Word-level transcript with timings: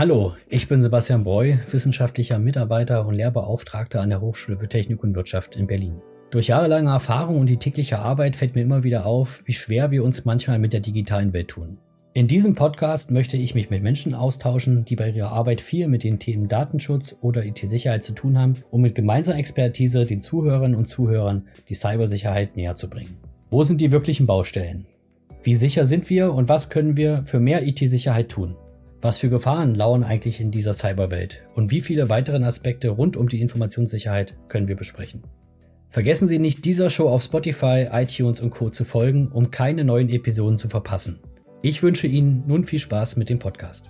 Hallo, 0.00 0.32
ich 0.48 0.66
bin 0.66 0.80
Sebastian 0.80 1.24
Breu, 1.24 1.56
wissenschaftlicher 1.70 2.38
Mitarbeiter 2.38 3.06
und 3.06 3.16
Lehrbeauftragter 3.16 4.00
an 4.00 4.08
der 4.08 4.22
Hochschule 4.22 4.56
für 4.56 4.66
Technik 4.66 5.02
und 5.02 5.14
Wirtschaft 5.14 5.56
in 5.56 5.66
Berlin. 5.66 6.00
Durch 6.30 6.46
jahrelange 6.46 6.88
Erfahrung 6.88 7.38
und 7.38 7.50
die 7.50 7.58
tägliche 7.58 7.98
Arbeit 7.98 8.34
fällt 8.34 8.54
mir 8.54 8.62
immer 8.62 8.82
wieder 8.82 9.04
auf, 9.04 9.42
wie 9.44 9.52
schwer 9.52 9.90
wir 9.90 10.02
uns 10.02 10.24
manchmal 10.24 10.58
mit 10.58 10.72
der 10.72 10.80
digitalen 10.80 11.34
Welt 11.34 11.48
tun. 11.48 11.76
In 12.14 12.28
diesem 12.28 12.54
Podcast 12.54 13.10
möchte 13.10 13.36
ich 13.36 13.54
mich 13.54 13.68
mit 13.68 13.82
Menschen 13.82 14.14
austauschen, 14.14 14.86
die 14.86 14.96
bei 14.96 15.10
ihrer 15.10 15.32
Arbeit 15.32 15.60
viel 15.60 15.86
mit 15.86 16.02
den 16.02 16.18
Themen 16.18 16.48
Datenschutz 16.48 17.16
oder 17.20 17.44
IT-Sicherheit 17.44 18.02
zu 18.02 18.12
tun 18.12 18.38
haben, 18.38 18.54
um 18.70 18.80
mit 18.80 18.94
gemeinsamer 18.94 19.38
Expertise 19.38 20.06
den 20.06 20.18
Zuhörerinnen 20.18 20.78
und 20.78 20.86
Zuhörern 20.86 21.46
die 21.68 21.74
Cybersicherheit 21.74 22.56
näher 22.56 22.74
zu 22.74 22.88
bringen. 22.88 23.18
Wo 23.50 23.64
sind 23.64 23.82
die 23.82 23.92
wirklichen 23.92 24.26
Baustellen? 24.26 24.86
Wie 25.42 25.54
sicher 25.54 25.84
sind 25.84 26.08
wir 26.08 26.32
und 26.32 26.48
was 26.48 26.70
können 26.70 26.96
wir 26.96 27.22
für 27.26 27.38
mehr 27.38 27.66
IT-Sicherheit 27.66 28.30
tun? 28.30 28.56
Was 29.02 29.16
für 29.16 29.30
Gefahren 29.30 29.74
lauern 29.74 30.04
eigentlich 30.04 30.42
in 30.42 30.50
dieser 30.50 30.74
Cyberwelt 30.74 31.42
und 31.54 31.70
wie 31.70 31.80
viele 31.80 32.10
weitere 32.10 32.44
Aspekte 32.44 32.90
rund 32.90 33.16
um 33.16 33.30
die 33.30 33.40
Informationssicherheit 33.40 34.36
können 34.48 34.68
wir 34.68 34.76
besprechen? 34.76 35.22
Vergessen 35.88 36.28
Sie 36.28 36.38
nicht, 36.38 36.66
dieser 36.66 36.90
Show 36.90 37.08
auf 37.08 37.22
Spotify, 37.22 37.88
iTunes 37.90 38.40
und 38.40 38.50
Co. 38.50 38.68
zu 38.68 38.84
folgen, 38.84 39.28
um 39.28 39.50
keine 39.50 39.84
neuen 39.84 40.10
Episoden 40.10 40.58
zu 40.58 40.68
verpassen. 40.68 41.18
Ich 41.62 41.82
wünsche 41.82 42.06
Ihnen 42.06 42.44
nun 42.46 42.66
viel 42.66 42.78
Spaß 42.78 43.16
mit 43.16 43.30
dem 43.30 43.38
Podcast. 43.38 43.86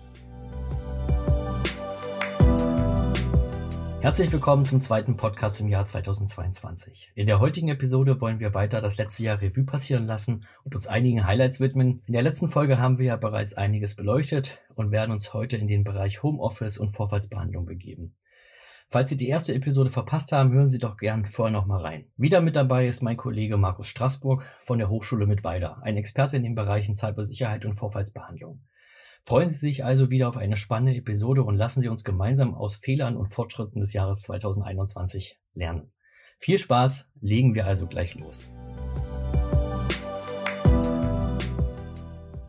Herzlich 4.03 4.33
willkommen 4.33 4.65
zum 4.65 4.81
zweiten 4.81 5.19
Podcast 5.19 5.61
im 5.61 5.69
Jahr 5.69 5.85
2022. 5.85 7.13
In 7.15 7.27
der 7.27 7.39
heutigen 7.39 7.69
Episode 7.69 8.19
wollen 8.23 8.41
wir 8.41 8.55
weiter 8.55 8.81
das 8.81 8.97
letzte 8.97 9.25
Jahr 9.25 9.43
Revue 9.43 9.65
passieren 9.65 10.07
lassen 10.07 10.47
und 10.65 10.75
uns 10.75 10.87
einigen 10.87 11.27
Highlights 11.27 11.61
widmen. 11.61 12.03
In 12.07 12.15
der 12.15 12.23
letzten 12.23 12.49
Folge 12.49 12.79
haben 12.79 12.97
wir 12.97 13.05
ja 13.05 13.17
bereits 13.17 13.53
einiges 13.53 13.97
beleuchtet 13.97 14.59
und 14.75 14.91
werden 14.91 15.11
uns 15.13 15.35
heute 15.35 15.59
in 15.59 15.67
den 15.67 15.85
Bereich 15.85 16.23
Homeoffice 16.23 16.79
und 16.79 16.89
Vorfallsbehandlung 16.89 17.67
begeben. 17.67 18.17
Falls 18.89 19.11
Sie 19.11 19.19
die 19.19 19.29
erste 19.29 19.55
Episode 19.55 19.91
verpasst 19.91 20.33
haben, 20.33 20.51
hören 20.51 20.71
Sie 20.71 20.79
doch 20.79 20.97
gern 20.97 21.27
vorher 21.27 21.53
noch 21.53 21.67
mal 21.67 21.83
rein. 21.83 22.07
Wieder 22.17 22.41
mit 22.41 22.57
dabei 22.57 22.89
ist 22.89 23.03
mein 23.03 23.19
Kollege 23.19 23.59
Markus 23.59 23.87
Straßburg 23.89 24.45
von 24.63 24.79
der 24.79 24.89
Hochschule 24.89 25.27
Mittweida, 25.27 25.79
ein 25.83 25.99
Experte 25.99 26.39
in 26.39 26.43
den 26.43 26.55
Bereichen 26.55 26.95
Cybersicherheit 26.95 27.67
und 27.67 27.77
Vorfallsbehandlung. 27.77 28.63
Freuen 29.25 29.49
Sie 29.49 29.57
sich 29.57 29.85
also 29.85 30.11
wieder 30.11 30.29
auf 30.29 30.37
eine 30.37 30.57
spannende 30.57 30.97
Episode 30.97 31.43
und 31.45 31.57
lassen 31.57 31.83
Sie 31.83 31.89
uns 31.89 32.05
gemeinsam 32.05 32.55
aus 32.55 32.77
Fehlern 32.77 33.17
und 33.17 33.29
Fortschritten 33.29 33.81
des 33.81 33.93
Jahres 33.93 34.23
2021 34.23 35.39
lernen. 35.55 35.93
Viel 36.39 36.59
Spaß, 36.59 37.11
legen 37.21 37.55
wir 37.55 37.67
also 37.67 37.87
gleich 37.87 38.15
los. 38.15 38.51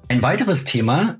Ein 0.07 0.23
weiteres 0.23 0.65
Thema, 0.65 1.19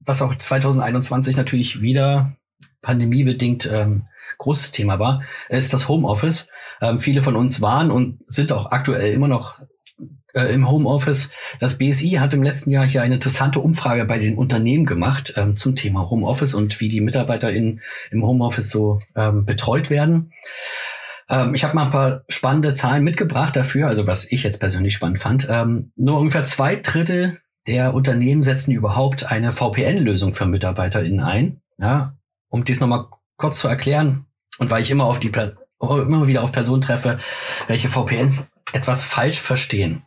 was 0.00 0.22
auch 0.22 0.34
2021 0.34 1.36
natürlich 1.36 1.80
wieder 1.80 2.36
pandemiebedingt 2.82 3.68
ähm, 3.70 4.06
großes 4.38 4.72
Thema 4.72 4.98
war, 4.98 5.22
ist 5.48 5.74
das 5.74 5.88
Homeoffice. 5.88 6.48
Ähm, 6.80 6.98
viele 6.98 7.22
von 7.22 7.36
uns 7.36 7.60
waren 7.60 7.90
und 7.90 8.20
sind 8.26 8.52
auch 8.52 8.70
aktuell 8.70 9.12
immer 9.12 9.28
noch 9.28 9.60
äh, 10.34 10.52
im 10.52 10.68
Homeoffice. 10.68 11.30
Das 11.58 11.78
BSI 11.78 12.18
hat 12.20 12.34
im 12.34 12.42
letzten 12.42 12.70
Jahr 12.70 12.86
hier 12.86 13.02
eine 13.02 13.14
interessante 13.14 13.60
Umfrage 13.60 14.04
bei 14.04 14.18
den 14.18 14.36
Unternehmen 14.36 14.86
gemacht 14.86 15.34
ähm, 15.36 15.56
zum 15.56 15.76
Thema 15.76 16.10
Homeoffice 16.10 16.54
und 16.54 16.80
wie 16.80 16.88
die 16.88 17.00
MitarbeiterInnen 17.00 17.80
im 18.10 18.24
Homeoffice 18.24 18.70
so 18.70 18.98
ähm, 19.14 19.44
betreut 19.44 19.90
werden. 19.90 20.32
Ähm, 21.28 21.54
ich 21.54 21.64
habe 21.64 21.74
mal 21.74 21.84
ein 21.84 21.90
paar 21.90 22.24
spannende 22.28 22.74
Zahlen 22.74 23.04
mitgebracht 23.04 23.56
dafür, 23.56 23.88
also 23.88 24.06
was 24.06 24.30
ich 24.30 24.42
jetzt 24.42 24.58
persönlich 24.58 24.94
spannend 24.94 25.20
fand. 25.20 25.48
Ähm, 25.50 25.92
nur 25.96 26.18
ungefähr 26.18 26.44
zwei 26.44 26.76
Drittel 26.76 27.38
der 27.66 27.94
Unternehmen 27.94 28.42
setzen 28.42 28.72
überhaupt 28.72 29.30
eine 29.30 29.52
VPN-Lösung 29.52 30.34
für 30.34 30.46
MitarbeiterInnen 30.46 31.20
ein. 31.20 31.60
Ja, 31.78 32.14
um 32.48 32.64
dies 32.64 32.80
nochmal 32.80 33.06
kurz 33.36 33.58
zu 33.58 33.68
erklären 33.68 34.26
und 34.58 34.70
weil 34.70 34.82
ich 34.82 34.90
immer 34.90 35.04
auf 35.04 35.18
die 35.18 35.32
immer 35.80 36.26
wieder 36.26 36.42
auf 36.42 36.52
Personen 36.52 36.82
treffe, 36.82 37.18
welche 37.66 37.88
VPNs 37.88 38.48
etwas 38.72 39.02
falsch 39.02 39.40
verstehen. 39.40 40.04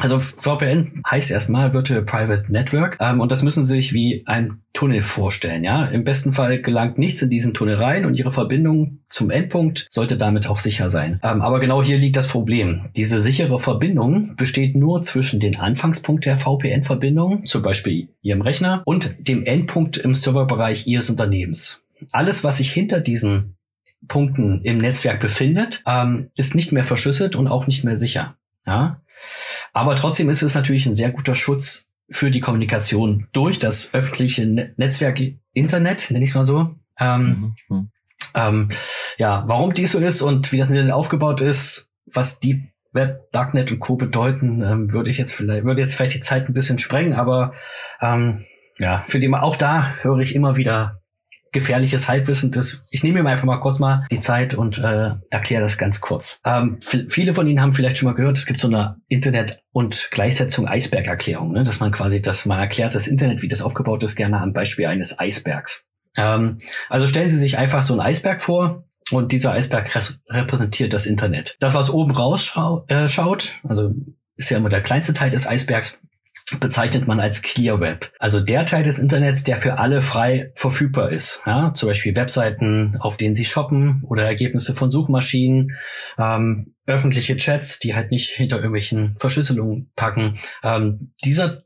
Also 0.00 0.20
VPN 0.20 1.02
heißt 1.10 1.30
erstmal 1.30 1.74
Virtual 1.74 2.02
Private 2.02 2.52
Network 2.52 2.98
ähm, 3.00 3.20
und 3.20 3.32
das 3.32 3.42
müssen 3.42 3.64
Sie 3.64 3.74
sich 3.74 3.92
wie 3.92 4.22
ein 4.26 4.60
Tunnel 4.72 5.02
vorstellen. 5.02 5.64
Ja, 5.64 5.86
im 5.86 6.04
besten 6.04 6.32
Fall 6.32 6.62
gelangt 6.62 6.98
nichts 6.98 7.20
in 7.20 7.30
diesen 7.30 7.52
Tunnel 7.52 7.76
rein 7.76 8.04
und 8.04 8.14
Ihre 8.14 8.32
Verbindung 8.32 9.00
zum 9.08 9.30
Endpunkt 9.30 9.86
sollte 9.88 10.16
damit 10.16 10.48
auch 10.48 10.58
sicher 10.58 10.88
sein. 10.88 11.18
Ähm, 11.22 11.42
aber 11.42 11.58
genau 11.58 11.82
hier 11.82 11.98
liegt 11.98 12.16
das 12.16 12.28
Problem. 12.28 12.90
Diese 12.96 13.20
sichere 13.20 13.58
Verbindung 13.58 14.36
besteht 14.36 14.76
nur 14.76 15.02
zwischen 15.02 15.40
den 15.40 15.56
Anfangspunkt 15.56 16.26
der 16.26 16.38
VPN-Verbindung, 16.38 17.46
zum 17.46 17.62
Beispiel 17.62 18.08
Ihrem 18.22 18.42
Rechner, 18.42 18.82
und 18.84 19.16
dem 19.18 19.44
Endpunkt 19.44 19.96
im 19.96 20.14
Serverbereich 20.14 20.86
Ihres 20.86 21.10
Unternehmens. 21.10 21.82
Alles, 22.12 22.44
was 22.44 22.58
sich 22.58 22.70
hinter 22.70 23.00
diesen 23.00 23.56
Punkten 24.06 24.60
im 24.62 24.78
Netzwerk 24.78 25.20
befindet, 25.20 25.82
ähm, 25.86 26.30
ist 26.36 26.54
nicht 26.54 26.72
mehr 26.72 26.84
verschlüsselt 26.84 27.34
und 27.34 27.48
auch 27.48 27.66
nicht 27.66 27.82
mehr 27.82 27.96
sicher. 27.96 28.36
Ja? 28.64 29.00
Aber 29.72 29.96
trotzdem 29.96 30.30
ist 30.30 30.42
es 30.42 30.54
natürlich 30.54 30.86
ein 30.86 30.94
sehr 30.94 31.10
guter 31.10 31.34
Schutz 31.34 31.88
für 32.10 32.30
die 32.30 32.40
Kommunikation 32.40 33.28
durch 33.32 33.58
das 33.58 33.92
öffentliche 33.92 34.46
Netzwerk 34.46 35.20
Internet, 35.52 36.10
nenne 36.10 36.24
ich 36.24 36.30
es 36.30 36.34
mal 36.34 36.44
so. 36.44 36.74
Ähm, 36.98 37.54
mhm. 37.68 37.76
mhm. 37.76 37.90
ähm, 38.34 38.70
ja, 39.18 39.44
warum 39.46 39.72
dies 39.72 39.92
so 39.92 39.98
ist 39.98 40.22
und 40.22 40.52
wie 40.52 40.58
das 40.58 40.70
Internet 40.70 40.92
aufgebaut 40.92 41.40
ist, 41.40 41.90
was 42.06 42.40
die 42.40 42.72
Web, 42.92 43.30
Darknet 43.32 43.70
und 43.70 43.80
Co. 43.80 43.96
bedeuten, 43.96 44.62
ähm, 44.62 44.92
würde 44.92 45.10
ich 45.10 45.18
jetzt 45.18 45.34
vielleicht, 45.34 45.64
würde 45.64 45.80
jetzt 45.80 45.94
vielleicht 45.94 46.16
die 46.16 46.20
Zeit 46.20 46.48
ein 46.48 46.54
bisschen 46.54 46.78
sprengen, 46.78 47.12
aber 47.12 47.52
ähm, 48.00 48.44
ja, 48.78 49.02
für 49.02 49.20
die 49.20 49.32
auch 49.32 49.56
da 49.56 49.94
höre 50.00 50.20
ich 50.20 50.34
immer 50.34 50.56
wieder 50.56 51.02
gefährliches 51.52 52.08
Halbwissen. 52.08 52.52
Das, 52.52 52.82
ich 52.90 53.02
nehme 53.02 53.22
mir 53.22 53.30
einfach 53.30 53.44
mal 53.44 53.58
kurz 53.58 53.78
mal 53.78 54.04
die 54.10 54.20
Zeit 54.20 54.54
und 54.54 54.78
äh, 54.78 55.10
erkläre 55.30 55.62
das 55.62 55.78
ganz 55.78 56.00
kurz. 56.00 56.40
Ähm, 56.44 56.78
viele 57.08 57.34
von 57.34 57.46
Ihnen 57.46 57.60
haben 57.60 57.72
vielleicht 57.72 57.98
schon 57.98 58.08
mal 58.08 58.14
gehört, 58.14 58.38
es 58.38 58.46
gibt 58.46 58.60
so 58.60 58.68
eine 58.68 58.96
Internet- 59.08 59.62
und 59.72 60.08
Gleichsetzung 60.10 60.66
Eisbergerklärung, 60.66 61.52
ne? 61.52 61.64
dass 61.64 61.80
man 61.80 61.92
quasi, 61.92 62.22
dass 62.22 62.46
man 62.46 62.58
erklärt, 62.58 62.94
das 62.94 63.06
Internet, 63.06 63.42
wie 63.42 63.48
das 63.48 63.62
aufgebaut 63.62 64.02
ist, 64.02 64.16
gerne 64.16 64.40
am 64.40 64.52
Beispiel 64.52 64.86
eines 64.86 65.18
Eisbergs. 65.18 65.86
Ähm, 66.16 66.58
also 66.88 67.06
stellen 67.06 67.30
Sie 67.30 67.38
sich 67.38 67.58
einfach 67.58 67.82
so 67.82 67.94
einen 67.94 68.00
Eisberg 68.00 68.42
vor. 68.42 68.84
Und 69.10 69.32
dieser 69.32 69.52
Eisberg 69.52 69.88
repräsentiert 70.28 70.92
das 70.92 71.06
Internet. 71.06 71.56
Das, 71.60 71.72
was 71.72 71.88
oben 71.88 72.10
rausschaut, 72.10 72.90
äh, 72.90 73.08
schaut, 73.08 73.54
also 73.66 73.94
ist 74.36 74.50
ja 74.50 74.58
immer 74.58 74.68
der 74.68 74.82
kleinste 74.82 75.14
Teil 75.14 75.30
des 75.30 75.46
Eisbergs, 75.46 75.98
bezeichnet 76.60 77.06
man 77.06 77.20
als 77.20 77.42
Clear 77.42 77.80
Web. 77.80 78.12
Also 78.18 78.40
der 78.40 78.64
Teil 78.64 78.84
des 78.84 78.98
Internets, 78.98 79.44
der 79.44 79.56
für 79.56 79.78
alle 79.78 80.02
frei 80.02 80.52
verfügbar 80.54 81.10
ist. 81.10 81.42
Ja, 81.46 81.72
zum 81.74 81.88
Beispiel 81.88 82.16
Webseiten, 82.16 82.96
auf 83.00 83.16
denen 83.16 83.34
sie 83.34 83.44
shoppen 83.44 84.02
oder 84.04 84.24
Ergebnisse 84.24 84.74
von 84.74 84.90
Suchmaschinen, 84.90 85.76
ähm, 86.18 86.74
öffentliche 86.86 87.36
Chats, 87.36 87.78
die 87.78 87.94
halt 87.94 88.10
nicht 88.10 88.30
hinter 88.30 88.56
irgendwelchen 88.56 89.16
Verschlüsselungen 89.20 89.90
packen. 89.94 90.38
Ähm, 90.62 91.12
dieser 91.24 91.64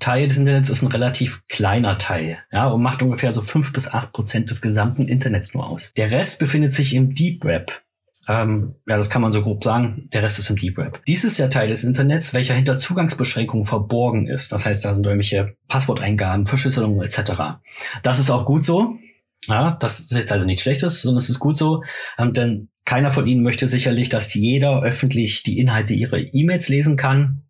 Teil 0.00 0.28
des 0.28 0.38
Internets 0.38 0.70
ist 0.70 0.82
ein 0.82 0.90
relativ 0.90 1.46
kleiner 1.48 1.98
Teil, 1.98 2.38
ja, 2.50 2.66
und 2.66 2.82
macht 2.82 3.02
ungefähr 3.02 3.34
so 3.34 3.42
fünf 3.42 3.72
bis 3.72 3.92
acht 3.92 4.12
Prozent 4.12 4.50
des 4.50 4.62
gesamten 4.62 5.06
Internets 5.06 5.54
nur 5.54 5.68
aus. 5.68 5.92
Der 5.96 6.10
Rest 6.10 6.40
befindet 6.40 6.72
sich 6.72 6.94
im 6.94 7.14
Deep 7.14 7.44
Web. 7.44 7.82
Ähm, 8.28 8.74
ja, 8.86 8.96
das 8.96 9.08
kann 9.08 9.22
man 9.22 9.32
so 9.32 9.42
grob 9.42 9.64
sagen. 9.64 10.08
Der 10.12 10.22
Rest 10.22 10.38
ist 10.38 10.50
im 10.50 10.56
Deep 10.56 10.76
Web. 10.76 11.02
Dies 11.06 11.24
ist 11.24 11.38
der 11.38 11.50
Teil 11.50 11.68
des 11.68 11.84
Internets, 11.84 12.34
welcher 12.34 12.54
hinter 12.54 12.76
Zugangsbeschränkungen 12.76 13.66
verborgen 13.66 14.26
ist. 14.28 14.52
Das 14.52 14.66
heißt, 14.66 14.84
da 14.84 14.94
sind 14.94 15.06
irgendwelche 15.06 15.46
Passworteingaben, 15.68 16.46
Verschlüsselungen 16.46 17.02
etc. 17.02 17.60
Das 18.02 18.18
ist 18.18 18.30
auch 18.30 18.44
gut 18.44 18.64
so. 18.64 18.98
Ja, 19.46 19.78
das 19.80 20.12
ist 20.12 20.32
also 20.32 20.46
nichts 20.46 20.62
Schlechtes, 20.62 21.00
sondern 21.00 21.18
es 21.18 21.30
ist 21.30 21.38
gut 21.38 21.56
so, 21.56 21.82
ähm, 22.18 22.34
denn 22.34 22.68
keiner 22.84 23.10
von 23.10 23.26
Ihnen 23.26 23.42
möchte 23.42 23.68
sicherlich, 23.68 24.08
dass 24.08 24.34
jeder 24.34 24.82
öffentlich 24.82 25.42
die 25.42 25.58
Inhalte 25.58 25.94
ihrer 25.94 26.18
E-Mails 26.18 26.68
lesen 26.68 26.96
kann. 26.96 27.44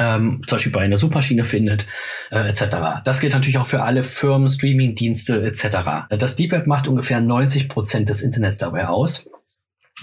Ähm, 0.00 0.42
zum 0.46 0.56
Beispiel 0.56 0.72
bei 0.72 0.80
einer 0.80 0.96
Suchmaschine 0.96 1.44
findet, 1.44 1.86
äh, 2.30 2.48
etc. 2.48 3.02
Das 3.04 3.20
gilt 3.20 3.32
natürlich 3.32 3.58
auch 3.58 3.66
für 3.66 3.82
alle 3.82 4.02
Firmen, 4.02 4.48
Streaming-Dienste 4.48 5.44
etc. 5.44 6.08
Das 6.18 6.34
Deep 6.36 6.52
Web 6.52 6.66
macht 6.66 6.88
ungefähr 6.88 7.20
90 7.20 7.68
Prozent 7.68 8.08
des 8.08 8.22
Internets 8.22 8.58
dabei 8.58 8.88
aus. 8.88 9.28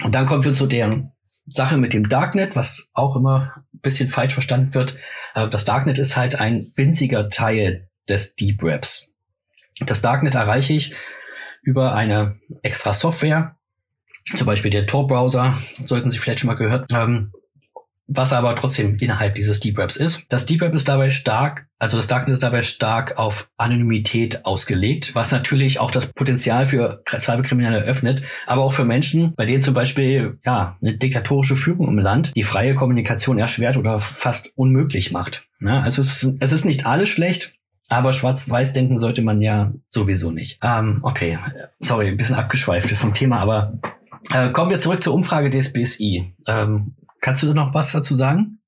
Und 0.02 0.14
dann 0.14 0.26
kommen 0.26 0.44
wir 0.44 0.52
zu 0.52 0.66
der 0.66 1.12
Sache 1.46 1.76
mit 1.76 1.92
dem 1.92 2.08
Darknet, 2.08 2.56
was 2.56 2.88
auch 2.94 3.16
immer 3.16 3.64
ein 3.74 3.80
bisschen 3.80 4.08
falsch 4.08 4.32
verstanden 4.32 4.74
wird. 4.74 4.94
Äh, 5.34 5.48
das 5.48 5.64
Darknet 5.64 5.98
ist 5.98 6.16
halt 6.16 6.40
ein 6.40 6.64
winziger 6.76 7.28
Teil 7.28 7.88
des 8.08 8.34
Deep 8.36 8.62
Webs. 8.62 9.08
Das 9.80 10.02
Darknet 10.02 10.34
erreiche 10.34 10.72
ich 10.74 10.94
über 11.62 11.94
eine 11.94 12.38
extra 12.62 12.92
Software, 12.92 13.56
zum 14.24 14.46
Beispiel 14.46 14.70
der 14.70 14.86
Tor-Browser, 14.86 15.58
sollten 15.86 16.10
Sie 16.10 16.18
vielleicht 16.18 16.40
schon 16.40 16.48
mal 16.48 16.56
gehört 16.56 16.92
haben 16.92 17.32
was 18.14 18.32
aber 18.32 18.54
trotzdem 18.56 18.96
innerhalb 18.96 19.34
dieses 19.34 19.60
Deep 19.60 19.76
Webs 19.76 19.96
ist. 19.96 20.24
Das 20.28 20.46
Deep 20.46 20.60
Web 20.60 20.74
ist 20.74 20.88
dabei 20.88 21.10
stark, 21.10 21.66
also 21.78 21.96
das 21.96 22.06
Darknet 22.06 22.34
ist 22.34 22.42
dabei 22.42 22.62
stark 22.62 23.18
auf 23.18 23.50
Anonymität 23.56 24.44
ausgelegt, 24.44 25.14
was 25.14 25.32
natürlich 25.32 25.80
auch 25.80 25.90
das 25.90 26.12
Potenzial 26.12 26.66
für 26.66 27.02
Cyberkriminelle 27.08 27.78
eröffnet, 27.78 28.22
aber 28.46 28.62
auch 28.62 28.72
für 28.72 28.84
Menschen, 28.84 29.34
bei 29.34 29.46
denen 29.46 29.62
zum 29.62 29.74
Beispiel 29.74 30.38
ja 30.44 30.76
eine 30.80 30.96
diktatorische 30.96 31.56
Führung 31.56 31.88
im 31.88 31.98
Land 31.98 32.32
die 32.36 32.42
freie 32.42 32.74
Kommunikation 32.74 33.38
erschwert 33.38 33.76
oder 33.76 34.00
fast 34.00 34.52
unmöglich 34.56 35.12
macht. 35.12 35.46
Ja, 35.60 35.80
also 35.80 36.02
es 36.02 36.22
ist, 36.22 36.36
es 36.40 36.52
ist 36.52 36.64
nicht 36.64 36.86
alles 36.86 37.08
schlecht, 37.08 37.54
Aber 37.88 38.12
schwarz-weiß 38.12 38.72
denken 38.72 38.98
sollte 38.98 39.20
man 39.20 39.42
ja 39.42 39.72
sowieso 39.88 40.30
nicht. 40.30 40.58
Ähm, 40.62 41.00
okay, 41.02 41.38
sorry, 41.78 42.08
ein 42.08 42.16
bisschen 42.16 42.36
abgeschweift 42.36 42.90
vom 42.92 43.12
Thema, 43.12 43.38
aber 43.38 43.78
äh, 44.32 44.50
kommen 44.50 44.70
wir 44.70 44.78
zurück 44.78 45.02
zur 45.02 45.12
Umfrage 45.12 45.50
des 45.50 45.72
BSI. 45.72 46.34
Ähm, 46.46 46.94
kannst 47.22 47.42
du 47.42 47.46
da 47.46 47.54
noch 47.54 47.72
was 47.72 47.92
dazu 47.92 48.14
sagen? 48.14 48.58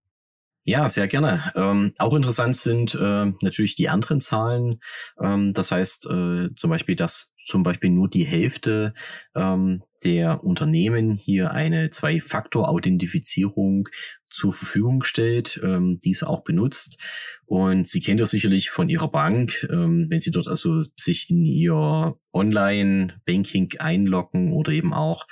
Ja, 0.67 0.89
sehr 0.89 1.09
gerne. 1.09 1.53
Ähm, 1.57 1.93
auch 1.99 2.15
interessant 2.15 2.57
sind 2.57 2.95
äh, 2.95 3.27
natürlich 3.43 3.75
die 3.75 3.91
anderen 3.91 4.21
Zahlen. 4.21 4.81
Ähm, 5.21 5.53
das 5.53 5.71
heißt 5.71 6.07
äh, 6.07 6.55
zum 6.55 6.71
Beispiel, 6.71 6.97
dass 6.97 7.34
zum 7.45 7.63
Beispiel 7.63 7.91
nur 7.91 8.09
die 8.09 8.25
Hälfte 8.25 8.95
ähm, 9.35 9.83
der 10.05 10.45
Unternehmen 10.45 11.13
hier 11.13 11.51
eine 11.51 11.91
Zwei-Faktor-Authentifizierung 11.91 13.89
zur 14.27 14.53
Verfügung 14.53 15.05
stellt, 15.05 15.61
ähm, 15.63 16.01
diese 16.03 16.29
auch 16.29 16.43
benutzt. 16.43 16.99
Und 17.47 17.87
Sie 17.87 18.01
kennen 18.01 18.19
das 18.19 18.31
sicherlich 18.31 18.71
von 18.71 18.89
Ihrer 18.89 19.11
Bank, 19.11 19.67
ähm, 19.71 20.07
wenn 20.11 20.21
Sie 20.21 20.33
dort 20.33 20.49
also 20.49 20.81
sich 20.97 21.31
in 21.31 21.45
Ihr 21.45 22.17
Online-Banking 22.33 23.75
einloggen 23.79 24.53
oder 24.53 24.73
eben 24.73 24.93
auch 24.93 25.27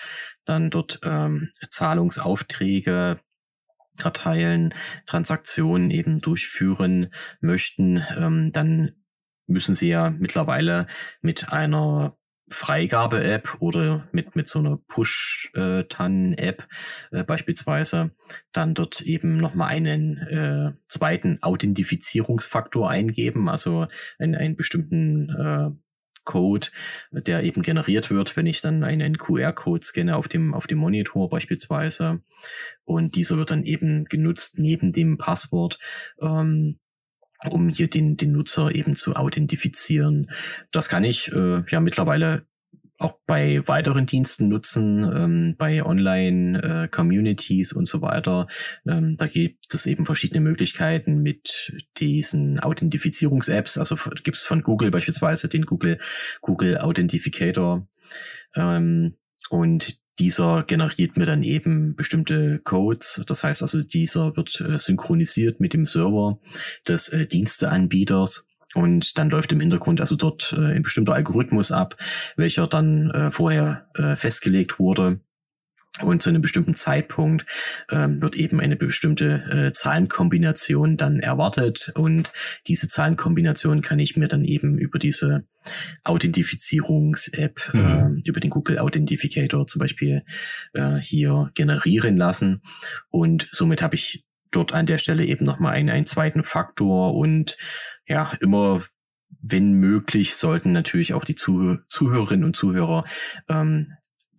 dann 0.45 0.71
dort 0.71 1.01
ähm, 1.03 1.51
Zahlungsaufträge 1.69 3.19
erteilen, 3.99 4.75
Transaktionen 5.07 5.91
eben 5.91 6.19
durchführen 6.19 7.13
möchten, 7.41 8.03
ähm, 8.17 8.53
dann 8.53 8.93
müssen 9.53 9.75
sie 9.75 9.89
ja 9.89 10.11
mittlerweile 10.11 10.87
mit 11.21 11.53
einer 11.53 12.17
Freigabe-App 12.53 13.57
oder 13.61 14.09
mit, 14.13 14.37
mit 14.37 14.47
so 14.47 14.59
einer 14.59 14.79
Push-TAN-App 14.89 16.69
äh, 17.11 17.25
beispielsweise 17.25 18.11
dann 18.53 18.75
dort 18.75 19.01
eben 19.01 19.37
nochmal 19.37 19.71
einen 19.71 20.19
äh, 20.19 20.73
zweiten 20.87 21.39
Authentifizierungsfaktor 21.43 22.91
eingeben, 22.91 23.49
also 23.49 23.87
einen, 24.19 24.35
einen 24.35 24.57
bestimmten 24.57 25.31
äh, 25.31 25.71
Code, 26.25 26.69
der 27.11 27.43
eben 27.43 27.63
generiert 27.63 28.11
wird, 28.11 28.37
wenn 28.37 28.47
ich 28.47 28.61
dann 28.61 28.85
einen 28.85 29.19
QR-Code 29.19 29.85
scanne 29.85 30.17
auf 30.17 30.29
dem, 30.29 30.55
auf 30.55 30.69
dem 30.69 30.79
Monitor 30.79 31.29
beispielsweise. 31.29 32.21
Und 32.85 33.17
dieser 33.17 33.39
wird 33.39 33.51
dann 33.51 33.65
eben 33.65 34.05
genutzt 34.05 34.59
neben 34.59 34.93
dem 34.93 35.19
Passwort, 35.19 35.79
ähm, 36.21 36.79
um 37.51 37.69
hier 37.69 37.89
den, 37.89 38.17
den 38.17 38.33
Nutzer 38.33 38.75
eben 38.75 38.95
zu 38.95 39.15
authentifizieren. 39.17 40.31
Das 40.71 40.89
kann 40.89 41.05
ich 41.05 41.33
äh, 41.33 41.63
ja 41.69 41.81
mittlerweile 41.81 42.47
auch 42.99 43.19
bei 43.27 43.67
weiteren 43.67 44.07
Diensten 44.07 44.49
nutzen, 44.49 45.03
ähm, 45.03 45.57
bei 45.59 45.85
Online-Communities 45.85 47.73
äh, 47.73 47.75
und 47.75 47.87
so 47.87 48.01
weiter. 48.01 48.47
Ähm, 48.87 49.17
da 49.17 49.27
gibt 49.27 49.75
es 49.75 49.87
eben 49.87 50.05
verschiedene 50.05 50.41
Möglichkeiten 50.41 51.21
mit 51.21 51.73
diesen 51.99 52.61
Authentifizierungs-Apps. 52.61 53.79
Also 53.79 53.97
gibt 54.23 54.37
es 54.37 54.45
von 54.45 54.63
Google 54.63 54.91
beispielsweise 54.91 55.49
den 55.49 55.67
Google, 55.67 55.99
Google 56.41 56.79
Authentificator. 56.79 57.89
Ähm, 58.55 59.17
und 59.51 60.02
dieser 60.19 60.63
generiert 60.65 61.17
mir 61.17 61.27
dann 61.27 61.43
eben 61.43 61.95
bestimmte 61.97 62.61
Codes. 62.65 63.23
Das 63.27 63.45
heißt 63.45 63.63
also, 63.63 63.83
dieser 63.83 64.37
wird 64.37 64.61
äh, 64.61 64.79
synchronisiert 64.79 65.61
mit 65.61 65.73
dem 65.73 65.87
Server 65.87 66.39
des 66.87 67.09
äh, 67.09 67.27
Diensteanbieters 67.27 68.49
und 68.75 69.19
dann 69.19 69.31
läuft 69.31 69.53
im 69.53 69.61
Hintergrund 69.61 70.01
also 70.01 70.17
dort 70.17 70.55
äh, 70.57 70.75
ein 70.75 70.83
bestimmter 70.83 71.15
Algorithmus 71.15 71.73
ab, 71.73 71.97
welcher 72.37 72.67
dann 72.67 73.11
äh, 73.11 73.31
vorher 73.31 73.89
äh, 73.95 74.17
festgelegt 74.17 74.79
wurde. 74.79 75.21
Und 76.01 76.23
zu 76.23 76.31
einem 76.31 76.41
bestimmten 76.41 76.75
Zeitpunkt 76.75 77.45
ähm, 77.91 78.23
wird 78.23 78.35
eben 78.35 78.61
eine 78.61 78.77
bestimmte 78.77 79.67
äh, 79.69 79.73
Zahlenkombination 79.73 80.97
dann 80.97 81.21
erwartet. 81.21 81.93
Und 81.95 82.33
diese 82.67 82.89
Zahlenkombination 82.89 83.83
kann 83.83 83.99
ich 83.99 84.17
mir 84.17 84.27
dann 84.27 84.43
eben 84.45 84.79
über 84.79 84.99
diese 84.99 85.45
Authentifizierungs-App, 86.05 87.75
mhm. 87.75 87.81
äh, 88.25 88.29
über 88.29 88.41
den 88.41 88.49
Google 88.49 88.79
Authentificator 88.79 89.67
zum 89.67 89.81
Beispiel 89.81 90.23
äh, 90.73 90.97
hier 90.97 91.51
generieren 91.55 92.17
lassen. 92.17 92.63
Und 93.11 93.49
somit 93.51 93.83
habe 93.83 93.95
ich 93.95 94.25
dort 94.51 94.73
an 94.73 94.87
der 94.87 94.99
Stelle 94.99 95.27
eben 95.27 95.45
nochmal 95.45 95.75
einen, 95.75 95.91
einen 95.91 96.07
zweiten 96.07 96.43
Faktor 96.43 97.15
und 97.15 97.59
ja, 98.07 98.33
immer 98.41 98.83
wenn 99.41 99.73
möglich, 99.73 100.37
sollten 100.37 100.73
natürlich 100.73 101.15
auch 101.15 101.25
die 101.25 101.35
Zuh 101.35 101.79
Zuhörerinnen 101.89 102.45
und 102.45 102.57
Zuhörer 102.57 103.05
ähm, 103.49 103.93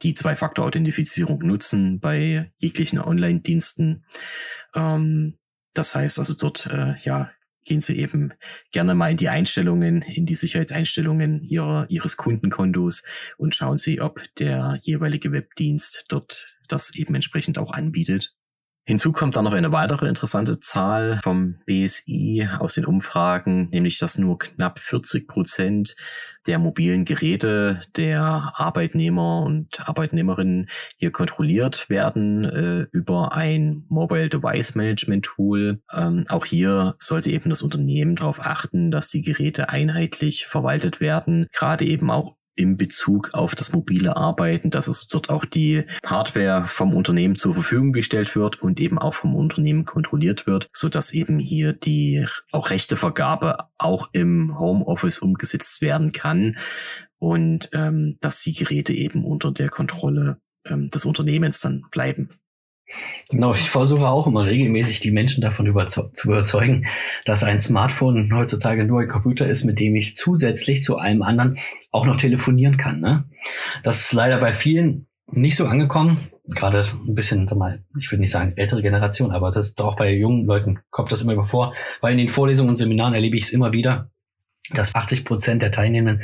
die 0.03 0.13
Zwei-Faktor-Authentifizierung 0.13 1.39
nutzen 1.39 1.99
bei 1.99 2.51
jeglichen 2.57 2.99
Online-Diensten. 2.99 4.05
Ähm, 4.75 5.37
das 5.73 5.95
heißt 5.95 6.19
also 6.19 6.35
dort, 6.35 6.67
äh, 6.67 6.95
ja, 7.03 7.31
gehen 7.65 7.81
Sie 7.81 7.97
eben 7.97 8.33
gerne 8.71 8.93
mal 8.93 9.11
in 9.11 9.17
die 9.17 9.29
Einstellungen, 9.29 10.01
in 10.01 10.25
die 10.25 10.35
Sicherheitseinstellungen 10.35 11.41
ihrer, 11.43 11.89
Ihres 11.89 12.17
Kundenkontos 12.17 13.03
und 13.37 13.55
schauen 13.55 13.77
Sie, 13.77 14.01
ob 14.01 14.21
der 14.37 14.79
jeweilige 14.81 15.31
Webdienst 15.31 16.05
dort 16.09 16.57
das 16.67 16.93
eben 16.95 17.15
entsprechend 17.15 17.57
auch 17.57 17.71
anbietet. 17.71 18.35
Hinzu 18.85 19.13
kommt 19.13 19.37
dann 19.37 19.45
noch 19.45 19.53
eine 19.53 19.71
weitere 19.71 20.09
interessante 20.09 20.59
Zahl 20.59 21.21
vom 21.23 21.55
BSI 21.65 22.49
aus 22.59 22.73
den 22.73 22.85
Umfragen, 22.85 23.69
nämlich 23.69 23.97
dass 23.97 24.17
nur 24.17 24.37
knapp 24.37 24.77
40 24.77 25.25
Prozent 25.25 25.95
der 26.47 26.59
mobilen 26.59 27.05
Geräte 27.05 27.79
der 27.95 28.51
Arbeitnehmer 28.55 29.43
und 29.43 29.87
Arbeitnehmerinnen 29.87 30.67
hier 30.97 31.11
kontrolliert 31.11 31.89
werden 31.89 32.43
äh, 32.43 32.87
über 32.91 33.33
ein 33.33 33.85
Mobile 33.87 34.27
Device 34.27 34.75
Management 34.75 35.25
Tool. 35.25 35.81
Ähm, 35.93 36.25
auch 36.27 36.45
hier 36.45 36.95
sollte 36.99 37.31
eben 37.31 37.49
das 37.49 37.61
Unternehmen 37.61 38.17
darauf 38.17 38.41
achten, 38.41 38.91
dass 38.91 39.07
die 39.07 39.21
Geräte 39.21 39.69
einheitlich 39.69 40.45
verwaltet 40.45 40.99
werden, 40.99 41.47
gerade 41.53 41.85
eben 41.85 42.11
auch 42.11 42.35
im 42.55 42.77
Bezug 42.77 43.33
auf 43.33 43.55
das 43.55 43.73
mobile 43.73 44.15
Arbeiten, 44.15 44.69
dass 44.69 44.87
es 44.87 45.07
dort 45.07 45.29
auch 45.29 45.45
die 45.45 45.83
Hardware 46.05 46.67
vom 46.67 46.93
Unternehmen 46.93 47.35
zur 47.35 47.53
Verfügung 47.53 47.93
gestellt 47.93 48.35
wird 48.35 48.61
und 48.61 48.79
eben 48.79 48.99
auch 48.99 49.13
vom 49.13 49.35
Unternehmen 49.35 49.85
kontrolliert 49.85 50.45
wird, 50.45 50.69
so 50.73 50.89
dass 50.89 51.11
eben 51.11 51.39
hier 51.39 51.73
die 51.73 52.25
auch 52.51 52.69
Rechtevergabe 52.69 53.69
auch 53.77 54.09
im 54.13 54.59
Homeoffice 54.59 55.19
umgesetzt 55.19 55.81
werden 55.81 56.11
kann 56.11 56.57
und 57.17 57.69
ähm, 57.73 58.17
dass 58.19 58.41
die 58.43 58.53
Geräte 58.53 58.93
eben 58.93 59.25
unter 59.25 59.51
der 59.51 59.69
Kontrolle 59.69 60.41
ähm, 60.65 60.89
des 60.89 61.05
Unternehmens 61.05 61.59
dann 61.59 61.83
bleiben. 61.89 62.29
Genau, 63.29 63.53
ich 63.53 63.69
versuche 63.69 64.07
auch 64.07 64.27
immer 64.27 64.45
regelmäßig 64.45 64.99
die 64.99 65.11
Menschen 65.11 65.41
davon 65.41 65.65
überzeug 65.65 66.15
zu 66.15 66.27
überzeugen, 66.29 66.85
dass 67.25 67.43
ein 67.43 67.59
Smartphone 67.59 68.33
heutzutage 68.35 68.85
nur 68.85 69.01
ein 69.01 69.07
Computer 69.07 69.47
ist, 69.47 69.63
mit 69.63 69.79
dem 69.79 69.95
ich 69.95 70.15
zusätzlich 70.15 70.83
zu 70.83 70.97
allem 70.97 71.21
anderen 71.21 71.57
auch 71.91 72.05
noch 72.05 72.17
telefonieren 72.17 72.77
kann. 72.77 72.99
Ne? 72.99 73.25
Das 73.83 74.01
ist 74.01 74.13
leider 74.13 74.39
bei 74.39 74.53
vielen 74.53 75.07
nicht 75.31 75.55
so 75.55 75.65
angekommen. 75.65 76.29
Gerade 76.45 76.81
ein 76.81 77.15
bisschen, 77.15 77.47
sag 77.47 77.57
mal, 77.57 77.83
ich 77.97 78.11
würde 78.11 78.21
nicht 78.21 78.31
sagen 78.31 78.53
ältere 78.57 78.81
Generation, 78.81 79.31
aber 79.31 79.49
das 79.49 79.67
ist 79.67 79.79
doch 79.79 79.95
bei 79.95 80.11
jungen 80.13 80.45
Leuten 80.45 80.79
kommt 80.89 81.11
das 81.11 81.21
immer 81.21 81.43
vor. 81.45 81.73
Weil 82.01 82.11
in 82.11 82.17
den 82.17 82.29
Vorlesungen 82.29 82.69
und 82.69 82.75
Seminaren 82.75 83.13
erlebe 83.13 83.37
ich 83.37 83.45
es 83.45 83.51
immer 83.51 83.71
wieder, 83.71 84.11
dass 84.71 84.93
80 84.93 85.23
Prozent 85.23 85.61
der 85.61 85.71
Teilnehmenden 85.71 86.23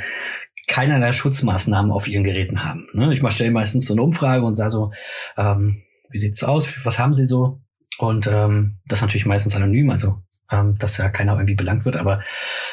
keinerlei 0.70 1.12
Schutzmaßnahmen 1.12 1.90
auf 1.90 2.06
ihren 2.06 2.24
Geräten 2.24 2.64
haben. 2.64 2.86
Ne? 2.92 3.12
Ich 3.12 3.32
stelle 3.32 3.50
meistens 3.50 3.86
so 3.86 3.94
eine 3.94 4.02
Umfrage 4.02 4.44
und 4.44 4.54
sage 4.54 4.70
so, 4.70 4.92
ähm, 5.36 5.82
wie 6.10 6.18
sieht's 6.18 6.44
aus, 6.44 6.84
was 6.84 6.98
haben 6.98 7.14
sie 7.14 7.26
so? 7.26 7.60
Und 7.98 8.26
ähm, 8.26 8.78
das 8.86 9.02
natürlich 9.02 9.26
meistens 9.26 9.54
anonym, 9.54 9.90
also 9.90 10.22
ähm, 10.50 10.76
dass 10.78 10.98
ja 10.98 11.08
keiner 11.08 11.34
irgendwie 11.34 11.54
belangt 11.54 11.84
wird, 11.84 11.96
aber 11.96 12.22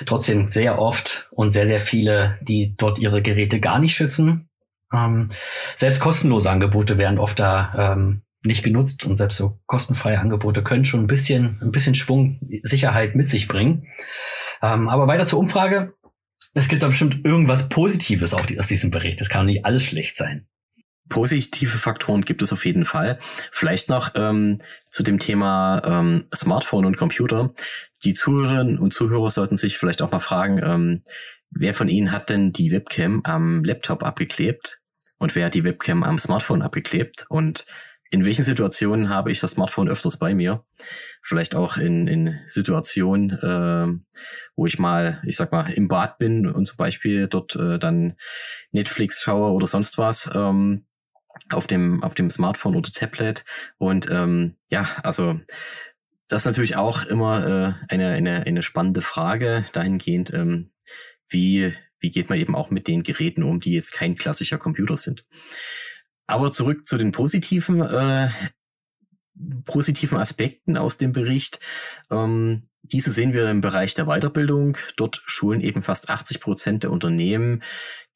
trotzdem 0.06 0.50
sehr 0.50 0.80
oft 0.80 1.28
und 1.32 1.50
sehr, 1.50 1.68
sehr 1.68 1.82
viele, 1.82 2.38
die 2.42 2.76
dort 2.78 3.00
ihre 3.00 3.22
Geräte 3.22 3.60
gar 3.60 3.80
nicht 3.80 3.96
schützen. 3.96 4.50
Ähm, 4.94 5.32
selbst 5.76 6.00
kostenlose 6.00 6.50
Angebote 6.50 6.98
werden 6.98 7.20
oft 7.20 7.40
da 7.40 7.94
ähm, 7.94 8.24
nicht 8.44 8.64
genutzt 8.64 9.06
und 9.06 9.18
selbst 9.18 9.38
so 9.38 9.60
kostenfreie 9.66 10.20
Angebote 10.20 10.64
können 10.64 10.86
schon 10.86 11.02
ein 11.02 11.08
bisschen, 11.08 11.60
ein 11.62 11.72
bisschen 11.72 11.96
Schwung, 11.96 12.40
Sicherheit 12.64 13.16
mit 13.16 13.28
sich 13.28 13.48
bringen. 13.48 13.88
Ähm, 14.62 14.88
aber 14.88 15.08
weiter 15.08 15.26
zur 15.26 15.40
Umfrage. 15.40 15.94
Es 16.54 16.70
gibt 16.70 16.82
da 16.82 16.88
bestimmt 16.88 17.26
irgendwas 17.26 17.70
Positives 17.70 18.34
auch 18.34 18.46
aus 18.58 18.68
diesem 18.68 18.90
Bericht. 18.90 19.22
Es 19.22 19.30
kann 19.30 19.46
nicht 19.46 19.66
alles 19.66 19.84
schlecht 19.84 20.16
sein. 20.16 20.48
Positive 21.10 21.78
Faktoren 21.78 22.22
gibt 22.22 22.42
es 22.42 22.54
auf 22.54 22.66
jeden 22.66 22.86
Fall. 22.86 23.20
Vielleicht 23.52 23.90
noch 23.90 24.12
ähm, 24.16 24.58
zu 24.90 25.04
dem 25.04 25.20
Thema 25.20 25.82
ähm, 25.86 26.26
Smartphone 26.36 26.86
und 26.86 26.98
Computer. 26.98 27.54
Die 28.04 28.14
Zuhörerinnen 28.14 28.80
und 28.80 28.94
Zuhörer 28.94 29.30
sollten 29.30 29.58
sich 29.58 29.78
vielleicht 29.78 30.02
auch 30.02 30.12
mal 30.12 30.20
fragen, 30.20 30.62
ähm, 30.64 31.02
wer 31.50 31.74
von 31.74 31.88
Ihnen 31.88 32.12
hat 32.12 32.30
denn 32.30 32.52
die 32.52 32.72
Webcam 32.72 33.22
am 33.24 33.64
Laptop 33.64 34.04
abgeklebt 34.04 34.82
und 35.18 35.36
wer 35.36 35.48
hat 35.48 35.56
die 35.56 35.64
Webcam 35.64 36.04
am 36.04 36.18
Smartphone 36.18 36.62
abgeklebt 36.62 37.26
und 37.30 37.66
in 38.10 38.24
welchen 38.24 38.44
Situationen 38.44 39.10
habe 39.10 39.32
ich 39.32 39.40
das 39.40 39.52
Smartphone 39.52 39.90
öfters 39.90 40.18
bei 40.18 40.34
mir? 40.34 40.64
Vielleicht 41.22 41.56
auch 41.56 41.78
in, 41.78 42.08
in 42.08 42.40
Situationen, 42.46 43.32
äh, 43.32 44.20
wo 44.56 44.66
ich 44.66 44.80
mal, 44.80 45.22
ich 45.26 45.36
sag 45.36 45.52
mal, 45.52 45.70
im 45.74 45.88
Bad 45.88 46.18
bin 46.18 46.48
und 46.48 46.66
zum 46.66 46.78
Beispiel 46.78 47.28
dort 47.28 47.56
äh, 47.58 47.78
dann 47.78 48.16
Netflix 48.72 49.22
schaue 49.22 49.52
oder 49.52 49.68
sonst 49.68 49.98
was. 49.98 50.30
Ähm, 50.34 50.86
auf 51.50 51.68
dem, 51.68 52.04
auf 52.04 52.16
dem 52.16 52.30
Smartphone 52.30 52.76
oder 52.76 52.92
Tablet. 52.92 53.46
Und 53.78 54.10
ähm, 54.10 54.56
ja, 54.70 54.88
also 55.04 55.40
das 56.28 56.42
ist 56.42 56.46
natürlich 56.46 56.76
auch 56.76 57.06
immer 57.06 57.48
äh, 57.48 57.94
eine, 57.94 58.10
eine, 58.10 58.46
eine 58.46 58.64
spannende 58.64 59.02
Frage 59.02 59.66
dahingehend, 59.74 60.34
ähm, 60.34 60.72
wie, 61.30 61.74
wie 62.00 62.12
geht 62.12 62.30
man 62.30 62.38
eben 62.38 62.56
auch 62.56 62.70
mit 62.70 62.88
den 62.88 63.04
Geräten 63.04 63.44
um, 63.44 63.60
die 63.60 63.74
jetzt 63.74 63.94
kein 63.94 64.16
klassischer 64.16 64.58
Computer 64.58 64.98
sind. 64.98 65.26
Aber 66.26 66.52
zurück 66.52 66.86
zu 66.86 66.98
den 66.98 67.14
positiven, 67.14 67.82
äh, 67.82 68.30
positiven 69.64 70.18
Aspekten 70.18 70.78
aus 70.78 70.98
dem 70.98 71.14
Bericht. 71.14 71.62
Ähm, 72.12 72.67
diese 72.84 73.12
sehen 73.12 73.34
wir 73.34 73.50
im 73.50 73.62
Bereich 73.62 73.94
der 73.94 74.06
Weiterbildung. 74.06 74.78
Dort 74.96 75.22
schulen 75.26 75.62
eben 75.62 75.82
fast 75.84 76.10
80 76.10 76.40
Prozent 76.40 76.84
der 76.84 76.92
Unternehmen 76.92 77.64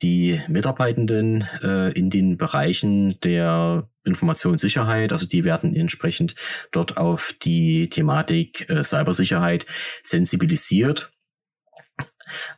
die 0.02 0.42
Mitarbeitenden 0.48 1.48
äh, 1.62 1.92
in 1.92 2.10
den 2.10 2.38
Bereichen 2.38 3.20
der 3.22 3.90
Informationssicherheit. 4.04 5.12
Also 5.12 5.28
die 5.28 5.44
werden 5.44 5.76
entsprechend 5.76 6.36
dort 6.72 6.98
auf 6.98 7.34
die 7.44 7.90
Thematik 7.90 8.70
äh, 8.70 8.84
Cybersicherheit 8.84 9.66
sensibilisiert. 10.02 11.12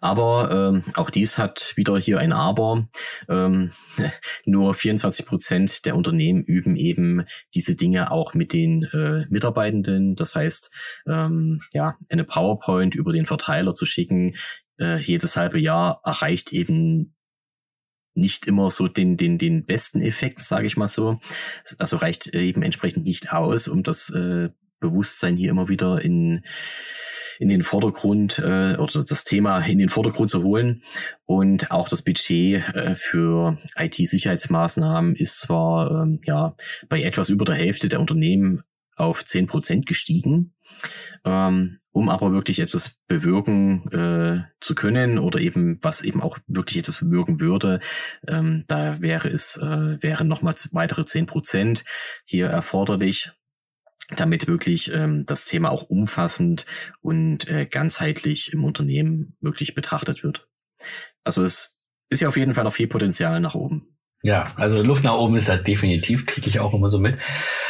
Aber 0.02 0.52
ähm, 0.52 0.84
auch 0.96 1.10
dies 1.10 1.38
hat 1.38 1.74
wieder 1.76 1.98
hier 1.98 2.20
ein 2.20 2.32
Aber. 2.32 2.88
Ähm, 3.30 3.72
nur 4.46 4.74
24 4.74 5.26
Prozent 5.26 5.86
der 5.86 5.96
Unternehmen 5.96 6.44
üben 6.44 6.76
eben 6.76 7.26
diese 7.56 7.76
Dinge 7.76 8.12
auch 8.12 8.34
mit 8.34 8.54
den 8.54 8.84
äh, 8.84 9.26
Mitarbeitenden. 9.30 10.16
Das 10.16 10.36
heißt, 10.36 11.04
ähm, 11.08 11.62
ja, 11.74 11.98
eine 12.10 12.24
PowerPoint 12.24 12.96
über 12.96 13.12
den 13.12 13.26
Verteiler 13.26 13.74
zu 13.74 13.86
schicken, 13.86 14.36
äh, 14.80 15.00
jedes 15.00 15.38
halbe 15.38 15.60
Jahr 15.60 16.02
erreicht 16.04 16.54
eben 16.54 17.16
nicht 18.16 18.46
immer 18.46 18.70
so 18.70 18.88
den, 18.88 19.18
den, 19.18 19.38
den 19.38 19.66
besten 19.66 20.00
Effekt, 20.02 20.40
sage 20.40 20.68
ich 20.68 20.78
mal 20.78 20.88
so. 20.88 21.20
Also 21.80 21.98
reicht 21.98 22.28
eben 22.28 22.62
entsprechend 22.62 23.06
nicht 23.06 23.34
aus, 23.34 23.68
um 23.68 23.84
das 23.84 24.10
äh, 24.12 24.50
Bewusstsein 24.80 25.38
hier 25.38 25.50
immer 25.50 25.70
wieder 25.70 26.02
in 26.02 26.44
in 27.44 27.50
den 27.50 27.64
Vordergrund 27.64 28.40
äh, 28.40 28.78
oder 28.78 29.04
das 29.08 29.26
Thema 29.26 29.60
in 29.60 29.78
den 29.78 29.90
Vordergrund 29.90 30.30
zu 30.30 30.44
holen. 30.44 30.82
Und 31.26 31.72
auch 31.72 31.90
das 31.90 32.02
Budget 32.02 32.68
äh, 32.74 32.96
für 32.96 33.58
IT-Sicherheitsmaßnahmen 33.78 35.16
ist 35.16 35.42
zwar 35.42 36.04
ähm, 36.04 36.22
ja 36.26 36.56
bei 36.88 37.04
etwas 37.04 37.30
über 37.30 37.44
der 37.44 37.56
Hälfte 37.56 37.90
der 37.90 38.00
Unternehmen 38.00 38.64
auf 38.96 39.26
zehn 39.26 39.48
Prozent 39.48 39.86
gestiegen. 39.86 40.54
Ähm, 41.26 41.80
um 41.92 42.10
aber 42.10 42.32
wirklich 42.32 42.60
etwas 42.60 42.98
bewirken 43.08 43.88
äh, 43.92 44.44
zu 44.60 44.74
können 44.74 45.20
oder 45.20 45.40
eben 45.40 45.78
was 45.82 46.02
eben 46.02 46.22
auch 46.22 46.40
wirklich 46.48 46.80
etwas 46.80 47.02
bewirken 47.02 47.40
würde, 47.40 47.80
ähm, 48.28 48.64
da 48.68 49.00
wäre 49.00 49.30
es 49.30 49.58
äh, 49.58 50.02
wären 50.02 50.28
nochmals 50.28 50.70
weitere 50.74 51.06
zehn 51.06 51.28
Prozent 51.28 51.84
hier 52.26 52.48
erforderlich 52.48 53.32
damit 54.16 54.48
wirklich 54.48 54.92
ähm, 54.94 55.26
das 55.26 55.46
Thema 55.46 55.72
auch 55.72 55.84
umfassend 55.84 56.66
und 57.02 57.48
äh, 57.48 57.66
ganzheitlich 57.66 58.54
im 58.54 58.64
Unternehmen 58.64 59.38
wirklich 59.40 59.76
betrachtet 59.76 60.24
wird. 60.24 60.48
Also 61.24 61.44
es 61.44 61.80
ist 62.10 62.22
ja 62.22 62.28
auf 62.28 62.38
jeden 62.38 62.54
Fall 62.54 62.64
noch 62.64 62.74
viel 62.74 62.88
Potenzial 62.88 63.40
nach 63.40 63.56
oben. 63.56 63.88
Ja, 64.22 64.54
also 64.56 64.82
Luft 64.82 65.04
nach 65.04 65.16
oben 65.16 65.36
ist 65.36 65.50
da 65.50 65.58
definitiv, 65.58 66.26
kriege 66.26 66.48
ich 66.48 66.60
auch 66.60 66.74
immer 66.74 66.90
so 66.90 67.00
mit. 67.00 67.18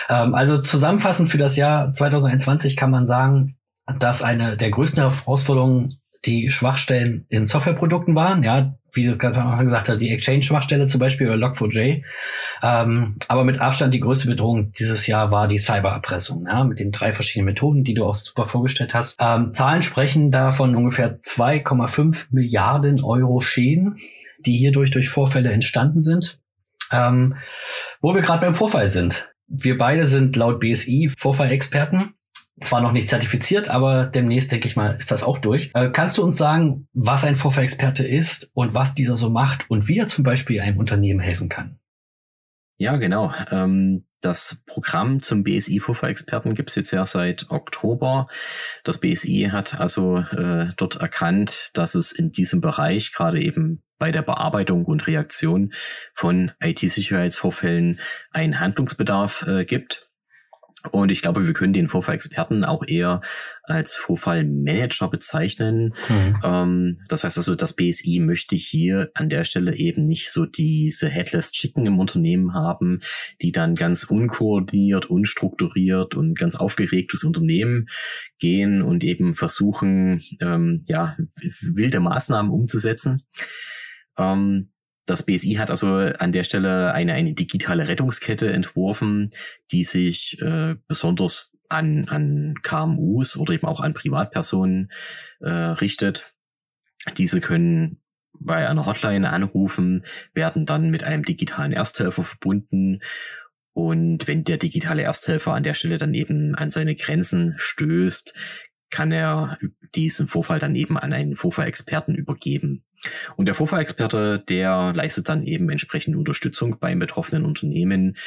Ähm, 0.10 0.36
also 0.36 0.62
zusammenfassend 0.62 1.30
für 1.30 1.38
das 1.38 1.56
Jahr 1.56 1.94
2021 1.94 2.78
kann 2.78 2.92
man 2.92 3.08
sagen, 3.08 3.58
dass 4.00 4.22
eine 4.22 4.56
der 4.56 4.70
größten 4.70 5.02
Herausforderungen 5.02 6.00
die 6.26 6.52
Schwachstellen 6.52 7.26
in 7.30 7.46
Softwareprodukten 7.46 8.16
waren. 8.16 8.44
Ja, 8.44 8.78
wie 8.94 9.06
du 9.06 9.18
gerade 9.18 9.66
gesagt 9.66 9.90
hast, 9.90 10.00
die 10.00 10.12
Exchange-Schwachstelle 10.12 10.86
zum 10.86 11.00
Beispiel 11.00 11.28
oder 11.28 11.48
Log4j. 11.48 12.04
Ähm, 12.62 13.16
aber 13.28 13.44
mit 13.44 13.60
Abstand 13.60 13.94
die 13.94 14.00
größte 14.00 14.28
Bedrohung 14.28 14.72
dieses 14.74 15.08
Jahr 15.08 15.32
war 15.32 15.48
die 15.48 15.58
Cybererpressung, 15.58 16.46
ja, 16.48 16.64
mit 16.64 16.80
den 16.80 16.92
drei 16.92 17.12
verschiedenen 17.12 17.54
Methoden, 17.54 17.84
die 17.84 17.94
du 17.94 18.06
auch 18.06 18.16
super 18.16 18.46
vorgestellt 18.46 18.94
hast. 18.94 19.18
Ähm, 19.20 19.54
Zahlen 19.54 19.82
sprechen 19.82 20.32
davon 20.32 20.76
ungefähr 20.76 21.18
2,5 21.18 22.28
Milliarden 22.32 23.04
Euro 23.04 23.40
Schäden, 23.40 23.98
die 24.46 24.58
hierdurch 24.58 24.92
durch 24.92 25.10
Vorfälle 25.10 25.52
entstanden 25.52 26.00
sind. 26.00 26.40
Ähm, 26.92 27.36
wo 28.02 28.14
wir 28.14 28.22
gerade 28.22 28.42
beim 28.42 28.54
Vorfall 28.54 28.90
sind. 28.90 29.32
Wir 29.48 29.78
beide 29.78 30.06
sind 30.06 30.36
laut 30.36 30.60
BSI 30.60 31.10
Vorfallexperten 31.18 32.14
zwar 32.60 32.82
noch 32.82 32.92
nicht 32.92 33.10
zertifiziert, 33.10 33.70
aber 33.70 34.06
demnächst, 34.06 34.52
denke 34.52 34.68
ich 34.68 34.76
mal, 34.76 34.96
ist 34.96 35.12
das 35.12 35.24
auch 35.24 35.40
durch. 35.40 35.72
Äh, 35.74 35.90
kannst 35.90 36.18
du 36.18 36.24
uns 36.24 36.38
sagen, 36.38 36.88
was 36.94 37.26
ein 37.26 37.36
Vorfahrexperte 37.36 38.06
ist 38.08 38.52
und 38.54 38.74
was 38.74 38.94
dieser 38.96 39.18
so 39.18 39.30
macht 39.30 39.70
und 39.70 39.88
wie 39.88 39.98
er 39.98 40.08
zum 40.08 40.24
Beispiel 40.24 40.62
einem 40.62 40.78
Unternehmen 40.78 41.20
helfen 41.20 41.50
kann? 41.50 41.80
Ja, 42.78 42.98
genau. 42.98 43.34
Ähm, 43.50 44.06
das 44.22 44.64
Programm 44.66 45.20
zum 45.20 45.44
BSI 45.44 45.80
Vorfahrexperten 45.80 46.56
gibt 46.56 46.70
es 46.70 46.76
jetzt 46.76 46.92
ja 46.92 47.06
seit 47.06 47.50
Oktober. 47.50 48.28
Das 48.84 49.00
BSI 49.00 49.50
hat 49.52 49.80
also 49.80 50.18
äh, 50.18 50.70
dort 50.78 50.96
erkannt, 50.98 51.72
dass 51.74 51.96
es 51.96 52.12
in 52.12 52.32
diesem 52.32 52.62
Bereich 52.62 53.12
gerade 53.12 53.42
eben 53.42 53.84
bei 54.00 54.12
der 54.12 54.22
Bearbeitung 54.22 54.86
und 54.86 55.08
Reaktion 55.08 55.74
von 56.14 56.52
IT-Sicherheitsvorfällen 56.62 58.00
einen 58.32 58.60
Handlungsbedarf 58.60 59.46
äh, 59.48 59.66
gibt. 59.66 60.10
Und 60.92 61.10
ich 61.10 61.22
glaube, 61.22 61.48
wir 61.48 61.54
können 61.54 61.74
den 61.74 61.88
Vorfallexperten 61.88 62.66
auch 62.66 62.84
eher 62.86 63.22
als 63.64 63.96
Vorfallmanager 63.96 65.10
bezeichnen. 65.10 65.94
Mhm. 66.10 66.40
Ähm, 66.44 66.98
das 67.08 67.24
heißt 67.24 67.38
also, 67.38 67.56
das 67.56 67.74
BSI 67.74 68.20
möchte 68.20 68.56
hier 68.58 69.10
an 69.14 69.30
der 69.30 69.46
Stelle 69.46 69.76
eben 69.76 70.04
nicht 70.04 70.32
so 70.32 70.46
diese 70.46 71.08
Headless 71.08 71.54
Chicken 71.54 71.86
im 71.86 72.00
Unternehmen 72.00 72.54
haben, 72.54 73.00
die 73.42 73.54
dann 73.54 73.76
ganz 73.76 74.04
unkoordiniert, 74.04 75.06
unstrukturiert 75.06 76.16
und 76.16 76.38
ganz 76.38 76.56
aufgeregt 76.56 77.14
durchs 77.14 77.24
Unternehmen 77.24 77.86
gehen 78.40 78.82
und 78.82 79.06
eben 79.06 79.36
versuchen, 79.36 80.22
ähm, 80.42 80.84
ja, 80.88 81.16
wilde 81.62 82.02
Maßnahmen 82.02 82.52
umzusetzen. 82.52 83.24
Ähm, 84.18 84.73
das 85.06 85.26
BSI 85.26 85.56
hat 85.56 85.70
also 85.70 85.88
an 85.96 86.32
der 86.32 86.44
Stelle 86.44 86.94
eine, 86.94 87.14
eine 87.14 87.34
digitale 87.34 87.88
Rettungskette 87.88 88.52
entworfen, 88.52 89.30
die 89.72 89.84
sich 89.84 90.40
äh, 90.42 90.76
besonders 90.88 91.52
an, 91.70 92.08
an 92.08 92.56
KMUs 92.62 93.38
oder 93.38 93.54
eben 93.54 93.68
auch 93.68 93.82
an 93.82 93.94
Privatpersonen 93.94 94.92
äh, 95.42 95.50
richtet. 95.50 96.34
Diese 97.18 97.42
können 97.42 98.02
bei 98.40 98.68
einer 98.68 98.86
Hotline 98.86 99.30
anrufen, 99.30 100.06
werden 100.34 100.66
dann 100.66 100.90
mit 100.90 101.04
einem 101.04 101.24
digitalen 101.24 101.74
Ersthelfer 101.74 102.24
verbunden. 102.24 103.02
Und 103.74 104.28
wenn 104.28 104.44
der 104.44 104.58
digitale 104.58 105.04
Ersthelfer 105.04 105.54
an 105.54 105.64
der 105.64 105.74
Stelle 105.74 105.98
dann 105.98 106.14
eben 106.14 106.56
an 106.56 106.70
seine 106.70 106.96
Grenzen 106.96 107.56
stößt, 107.58 108.34
kann 108.90 109.12
er 109.12 109.58
diesen 109.96 110.28
Vorfall 110.28 110.60
dann 110.60 110.76
eben 110.76 110.98
an 110.98 111.14
einen 111.14 111.36
Vorfallexperten 111.36 112.16
übergeben. 112.16 112.86
Und 113.36 113.46
der 113.46 113.56
Vorfallexperte, 113.56 114.44
der 114.48 114.94
leistet 114.94 115.30
dann 115.30 115.44
eben 115.44 115.70
entsprechende 115.70 116.18
Unterstützung 116.18 116.80
beim 116.80 117.00
betroffenen 117.00 117.46
Unternehmen, 117.46 118.18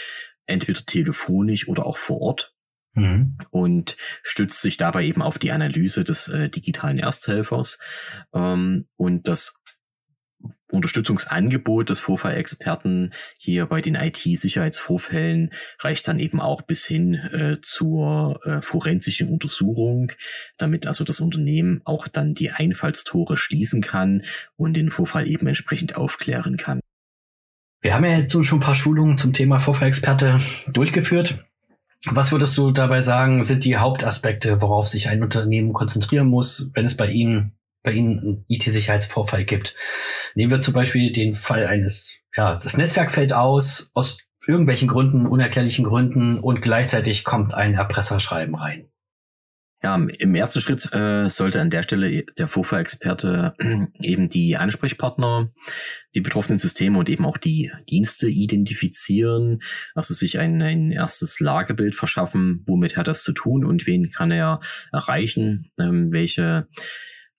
entweder 0.46 0.84
telefonisch 0.84 1.68
oder 1.68 1.86
auch 1.86 1.96
vor 1.96 2.20
Ort. 2.20 2.54
Mhm. 2.94 3.36
Und 3.50 3.96
stützt 4.22 4.62
sich 4.62 4.78
dabei 4.78 5.04
eben 5.04 5.22
auf 5.22 5.38
die 5.38 5.52
Analyse 5.52 6.02
des 6.02 6.28
äh, 6.28 6.48
digitalen 6.48 6.98
Ersthelfers. 6.98 7.78
Ähm, 8.32 8.86
und 8.96 9.28
das 9.28 9.62
Unterstützungsangebot 10.70 11.90
des 11.90 12.00
Vorfallexperten 12.00 13.12
hier 13.38 13.66
bei 13.66 13.80
den 13.80 13.94
IT-Sicherheitsvorfällen 13.94 15.50
reicht 15.80 16.08
dann 16.08 16.18
eben 16.18 16.40
auch 16.40 16.62
bis 16.62 16.86
hin 16.86 17.14
äh, 17.14 17.60
zur 17.60 18.40
äh, 18.44 18.60
forensischen 18.62 19.28
Untersuchung, 19.28 20.12
damit 20.58 20.86
also 20.86 21.04
das 21.04 21.20
Unternehmen 21.20 21.80
auch 21.84 22.08
dann 22.08 22.34
die 22.34 22.50
Einfallstore 22.50 23.36
schließen 23.36 23.80
kann 23.80 24.22
und 24.56 24.74
den 24.74 24.90
Vorfall 24.90 25.28
eben 25.28 25.46
entsprechend 25.46 25.96
aufklären 25.96 26.56
kann. 26.56 26.80
Wir 27.80 27.94
haben 27.94 28.04
ja 28.04 28.18
jetzt 28.18 28.32
schon 28.32 28.58
ein 28.58 28.62
paar 28.62 28.74
Schulungen 28.74 29.18
zum 29.18 29.32
Thema 29.32 29.60
Vorfallexperte 29.60 30.40
durchgeführt. 30.72 31.44
Was 32.08 32.30
würdest 32.30 32.56
du 32.56 32.70
dabei 32.70 33.00
sagen, 33.00 33.44
sind 33.44 33.64
die 33.64 33.76
Hauptaspekte, 33.76 34.60
worauf 34.60 34.86
sich 34.86 35.08
ein 35.08 35.22
Unternehmen 35.22 35.72
konzentrieren 35.72 36.28
muss, 36.28 36.70
wenn 36.74 36.86
es 36.86 36.96
bei 36.96 37.10
Ihnen 37.10 37.55
bei 37.86 37.92
Ihnen 37.92 38.18
einen 38.18 38.44
IT-Sicherheitsvorfall 38.48 39.44
gibt. 39.44 39.76
Nehmen 40.34 40.50
wir 40.50 40.58
zum 40.58 40.74
Beispiel 40.74 41.12
den 41.12 41.36
Fall 41.36 41.66
eines, 41.66 42.18
ja, 42.34 42.54
das 42.54 42.76
Netzwerk 42.76 43.12
fällt 43.12 43.32
aus, 43.32 43.90
aus 43.94 44.18
irgendwelchen 44.44 44.88
Gründen, 44.88 45.26
unerklärlichen 45.26 45.84
Gründen 45.84 46.40
und 46.40 46.62
gleichzeitig 46.62 47.24
kommt 47.24 47.54
ein 47.54 47.74
Erpresserschreiben 47.74 48.56
rein. 48.56 48.88
Ja, 49.82 49.94
im 49.94 50.34
ersten 50.34 50.60
Schritt 50.60 50.92
äh, 50.94 51.28
sollte 51.28 51.60
an 51.60 51.70
der 51.70 51.84
Stelle 51.84 52.24
der 52.38 52.48
Vorfallexperte 52.48 53.54
eben 54.00 54.28
die 54.28 54.56
Ansprechpartner, 54.56 55.52
die 56.16 56.22
betroffenen 56.22 56.58
Systeme 56.58 56.98
und 56.98 57.08
eben 57.08 57.24
auch 57.24 57.36
die 57.36 57.70
Dienste 57.88 58.26
identifizieren, 58.28 59.60
also 59.94 60.12
sich 60.12 60.40
ein, 60.40 60.60
ein 60.60 60.90
erstes 60.90 61.38
Lagebild 61.38 61.94
verschaffen, 61.94 62.64
womit 62.66 62.96
hat 62.96 63.06
das 63.06 63.22
zu 63.22 63.32
tun 63.32 63.64
und 63.64 63.86
wen 63.86 64.10
kann 64.10 64.32
er 64.32 64.58
erreichen, 64.92 65.70
ähm, 65.78 66.12
welche 66.12 66.66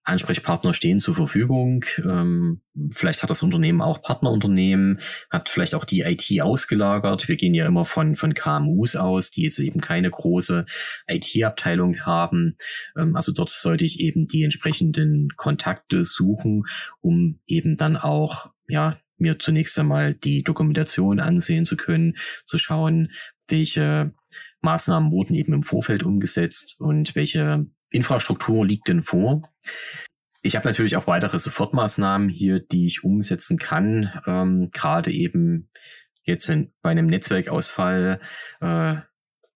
Ansprechpartner 0.08 0.74
stehen 0.74 1.00
zur 1.00 1.16
Verfügung. 1.16 1.84
Ähm, 1.98 2.62
vielleicht 2.94 3.24
hat 3.24 3.30
das 3.30 3.44
Unternehmen 3.44 3.82
auch 3.82 4.02
Partnerunternehmen, 4.02 5.00
hat 5.30 5.50
vielleicht 5.50 5.76
auch 5.76 5.84
die 5.84 6.02
IT 6.02 6.42
ausgelagert. 6.42 7.28
Wir 7.28 7.36
gehen 7.36 7.54
ja 7.54 7.66
immer 7.66 7.84
von, 7.84 8.16
von 8.16 8.34
KMUs 8.34 8.96
aus, 8.96 9.32
die 9.32 9.44
jetzt 9.44 9.60
eben 9.60 9.82
keine 9.82 10.10
große 10.10 10.66
IT-Abteilung 11.08 12.00
haben. 12.06 12.56
Ähm, 12.98 13.16
also 13.18 13.34
dort 13.34 13.50
sollte 13.50 13.84
ich 13.84 14.00
eben 14.00 14.28
die 14.28 14.44
entsprechenden 14.44 15.30
Kontakte 15.36 16.06
suchen, 16.06 16.64
um 17.02 17.40
eben 17.46 17.76
dann 17.76 17.98
auch, 17.98 18.52
ja, 18.68 18.98
mir 19.18 19.40
zunächst 19.40 19.78
einmal 19.78 20.14
die 20.14 20.44
Dokumentation 20.44 21.20
ansehen 21.20 21.66
zu 21.66 21.76
können, 21.76 22.16
zu 22.46 22.58
schauen, 22.58 23.12
welche 23.48 24.14
Maßnahmen 24.62 25.12
wurden 25.12 25.34
eben 25.34 25.54
im 25.54 25.64
Vorfeld 25.64 26.04
umgesetzt 26.04 26.80
und 26.80 27.16
welche 27.16 27.66
Infrastruktur 27.90 28.66
liegt 28.66 28.88
denn 28.88 29.04
vor? 29.04 29.42
Ich 30.42 30.56
habe 30.56 30.68
natürlich 30.68 30.96
auch 30.96 31.08
weitere 31.08 31.40
Sofortmaßnahmen 31.40 32.30
hier, 32.30 32.60
die 32.60 32.86
ich 32.86 33.04
umsetzen 33.04 33.58
kann. 33.58 34.22
Ähm, 34.26 34.70
Gerade 34.74 35.12
eben 35.12 35.70
jetzt 36.24 36.48
in, 36.50 36.74
bei 36.82 36.92
einem 36.92 37.08
Netzwerkausfall. 37.08 38.20
Äh, 38.60 38.96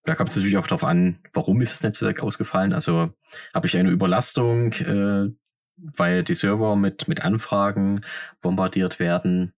da 0.03 0.15
kommt 0.15 0.31
es 0.31 0.35
natürlich 0.35 0.57
auch 0.57 0.67
darauf 0.67 0.83
an, 0.83 1.19
warum 1.33 1.61
ist 1.61 1.73
das 1.73 1.83
Netzwerk 1.83 2.21
ausgefallen. 2.21 2.73
Also 2.73 3.11
habe 3.53 3.67
ich 3.67 3.77
eine 3.77 3.91
Überlastung, 3.91 4.73
äh, 4.73 5.29
weil 5.77 6.23
die 6.23 6.33
Server 6.33 6.75
mit, 6.75 7.07
mit 7.07 7.23
Anfragen 7.23 8.01
bombardiert 8.41 8.99
werden. 8.99 9.53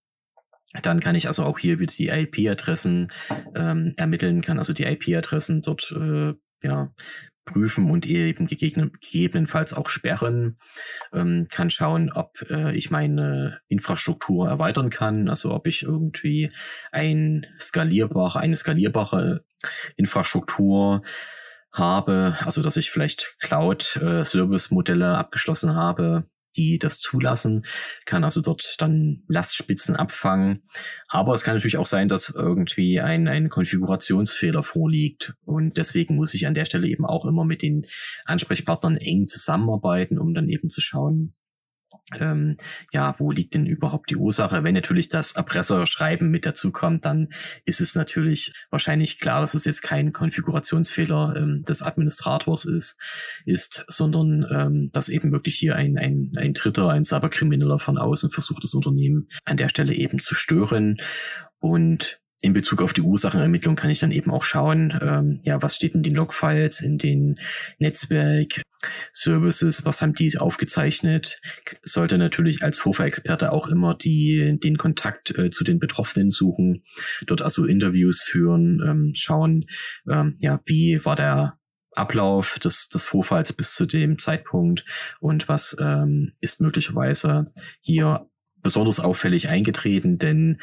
Dann 0.82 1.00
kann 1.00 1.16
ich 1.16 1.28
also 1.28 1.44
auch 1.44 1.60
hier 1.60 1.80
wieder 1.80 1.94
die 1.94 2.10
IP-Adressen 2.10 3.08
ähm, 3.56 3.94
ermitteln, 3.96 4.42
kann 4.42 4.58
also 4.58 4.74
die 4.74 4.86
IP-Adressen 4.86 5.62
dort 5.62 5.92
äh, 5.92 6.34
ja, 6.64 6.94
prüfen 7.46 7.90
und 7.90 8.06
eben 8.06 8.48
gegebenenfalls 8.48 9.74
auch 9.74 9.90
sperren. 9.90 10.58
Ähm, 11.14 11.48
kann 11.52 11.70
schauen, 11.70 12.12
ob 12.12 12.46
äh, 12.50 12.76
ich 12.76 12.90
meine 12.92 13.60
Infrastruktur 13.68 14.48
erweitern 14.48 14.90
kann, 14.90 15.30
also 15.30 15.54
ob 15.54 15.68
ich 15.68 15.84
irgendwie 15.84 16.50
ein 16.92 17.46
skalierbare, 17.60 18.40
eine 18.40 18.56
skalierbare 18.56 19.44
Infrastruktur 19.96 21.04
habe, 21.72 22.38
also 22.42 22.62
dass 22.62 22.78
ich 22.78 22.92
vielleicht 22.92 23.36
Cloud-Service-Modelle 23.40 25.14
äh, 25.14 25.16
abgeschlossen 25.16 25.76
habe, 25.76 26.26
die 26.56 26.78
das 26.80 27.00
zulassen, 27.00 27.66
kann 28.06 28.24
also 28.24 28.42
dort 28.42 28.76
dann 28.80 29.24
Lastspitzen 29.28 29.96
abfangen. 29.96 30.64
Aber 31.08 31.34
es 31.34 31.44
kann 31.44 31.56
natürlich 31.56 31.78
auch 31.78 31.86
sein, 31.86 32.08
dass 32.08 32.30
irgendwie 32.30 33.00
ein, 33.00 33.28
ein 33.28 33.50
Konfigurationsfehler 33.50 34.64
vorliegt. 34.64 35.36
Und 35.46 35.78
deswegen 35.78 36.16
muss 36.16 36.34
ich 36.34 36.48
an 36.48 36.54
der 36.54 36.66
Stelle 36.66 36.88
eben 36.88 37.06
auch 37.06 37.26
immer 37.26 37.46
mit 37.46 37.62
den 37.62 37.86
Ansprechpartnern 38.26 38.98
eng 38.98 39.28
zusammenarbeiten, 39.28 40.20
um 40.20 40.34
dann 40.34 40.50
eben 40.50 40.70
zu 40.70 40.82
schauen, 40.82 41.34
ähm, 42.20 42.58
ja, 42.92 43.16
wo 43.18 43.32
liegt 43.32 43.54
denn 43.54 43.66
überhaupt 43.66 44.10
die 44.10 44.18
Ursache? 44.18 44.64
Wenn 44.64 44.74
natürlich 44.74 45.08
das 45.08 45.34
Erpresserschreiben 45.34 46.30
mit 46.30 46.46
dazukommt, 46.46 47.06
dann 47.06 47.30
ist 47.66 47.82
es 47.82 47.96
natürlich 47.96 48.54
wahrscheinlich 48.70 49.20
klar, 49.20 49.42
dass 49.42 49.54
es 49.54 49.66
jetzt 49.66 49.82
kein 49.82 50.12
Konfigurationsfehler 50.12 51.36
ähm, 51.38 51.64
des 51.64 51.82
Administrators 51.82 52.66
ist, 52.66 53.02
ist, 53.46 53.86
sondern 53.88 54.46
ähm, 54.52 54.90
dass 54.92 55.10
eben 55.10 55.32
wirklich 55.32 55.56
hier 55.56 55.76
ein, 55.76 55.98
ein, 55.98 56.34
ein 56.36 56.54
Dritter, 56.54 56.90
ein 56.90 57.06
Cyberkrimineller 57.06 57.80
von 57.80 57.98
außen 57.98 58.30
versucht, 58.30 58.64
das 58.64 58.74
Unternehmen 58.74 59.28
an 59.46 59.58
der 59.58 59.70
Stelle 59.70 59.94
eben 59.94 60.20
zu 60.20 60.36
stören. 60.36 60.98
Und 61.60 62.20
in 62.44 62.52
Bezug 62.52 62.82
auf 62.82 62.92
die 62.92 63.02
Ursachenermittlung 63.02 63.78
kann 63.78 63.90
ich 63.90 64.02
dann 64.02 64.12
eben 64.12 64.30
auch 64.30 64.44
schauen, 64.44 64.94
ähm, 65.02 65.40
ja, 65.44 65.62
was 65.62 65.78
steht 65.78 65.96
in 65.96 66.04
den 66.04 66.14
Logfiles, 66.14 66.82
in 66.82 66.98
den 66.98 67.36
Netzwerk-Services, 67.80 69.86
was 69.86 70.02
haben 70.02 70.14
die 70.14 70.38
aufgezeichnet. 70.38 71.40
Sollte 71.84 72.18
natürlich 72.18 72.62
als 72.62 72.80
FOFA-Experte 72.80 73.54
auch 73.54 73.68
immer 73.68 73.96
die, 73.96 74.60
den 74.62 74.76
Kontakt 74.76 75.38
äh, 75.38 75.52
zu 75.52 75.64
den 75.64 75.80
Betroffenen 75.80 76.30
suchen, 76.30 76.84
dort 77.28 77.42
also 77.42 77.66
Interviews 77.66 78.22
führen, 78.22 78.82
ähm, 78.86 79.14
schauen, 79.16 79.66
ähm, 80.12 80.36
ja, 80.40 80.60
wie 80.66 81.06
war 81.06 81.16
der 81.16 81.58
Ablauf 81.96 82.60
des, 82.60 82.90
des 82.90 83.06
Vorfalls 83.06 83.54
bis 83.54 83.74
zu 83.74 83.86
dem 83.86 84.20
Zeitpunkt 84.20 84.84
und 85.22 85.48
was 85.48 85.78
ähm, 85.80 86.34
ist 86.42 86.60
möglicherweise 86.60 87.54
hier 87.80 88.28
besonders 88.62 89.00
auffällig 89.00 89.48
eingetreten, 89.48 90.18
denn 90.18 90.58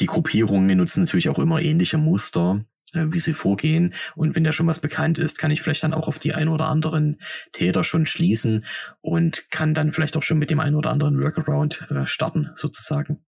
die 0.00 0.06
Gruppierungen 0.06 0.76
nutzen 0.76 1.04
natürlich 1.04 1.28
auch 1.28 1.38
immer 1.38 1.60
ähnliche 1.60 1.98
Muster, 1.98 2.64
äh, 2.94 3.06
wie 3.08 3.18
sie 3.18 3.32
vorgehen. 3.32 3.94
Und 4.16 4.34
wenn 4.34 4.44
da 4.44 4.52
schon 4.52 4.66
was 4.66 4.80
bekannt 4.80 5.18
ist, 5.18 5.38
kann 5.38 5.50
ich 5.50 5.62
vielleicht 5.62 5.82
dann 5.82 5.94
auch 5.94 6.08
auf 6.08 6.18
die 6.18 6.34
ein 6.34 6.48
oder 6.48 6.68
anderen 6.68 7.18
Täter 7.52 7.84
schon 7.84 8.06
schließen 8.06 8.64
und 9.00 9.50
kann 9.50 9.74
dann 9.74 9.92
vielleicht 9.92 10.16
auch 10.16 10.22
schon 10.22 10.38
mit 10.38 10.50
dem 10.50 10.60
ein 10.60 10.74
oder 10.74 10.90
anderen 10.90 11.20
Workaround 11.20 11.86
äh, 11.90 12.06
starten, 12.06 12.50
sozusagen. 12.54 13.20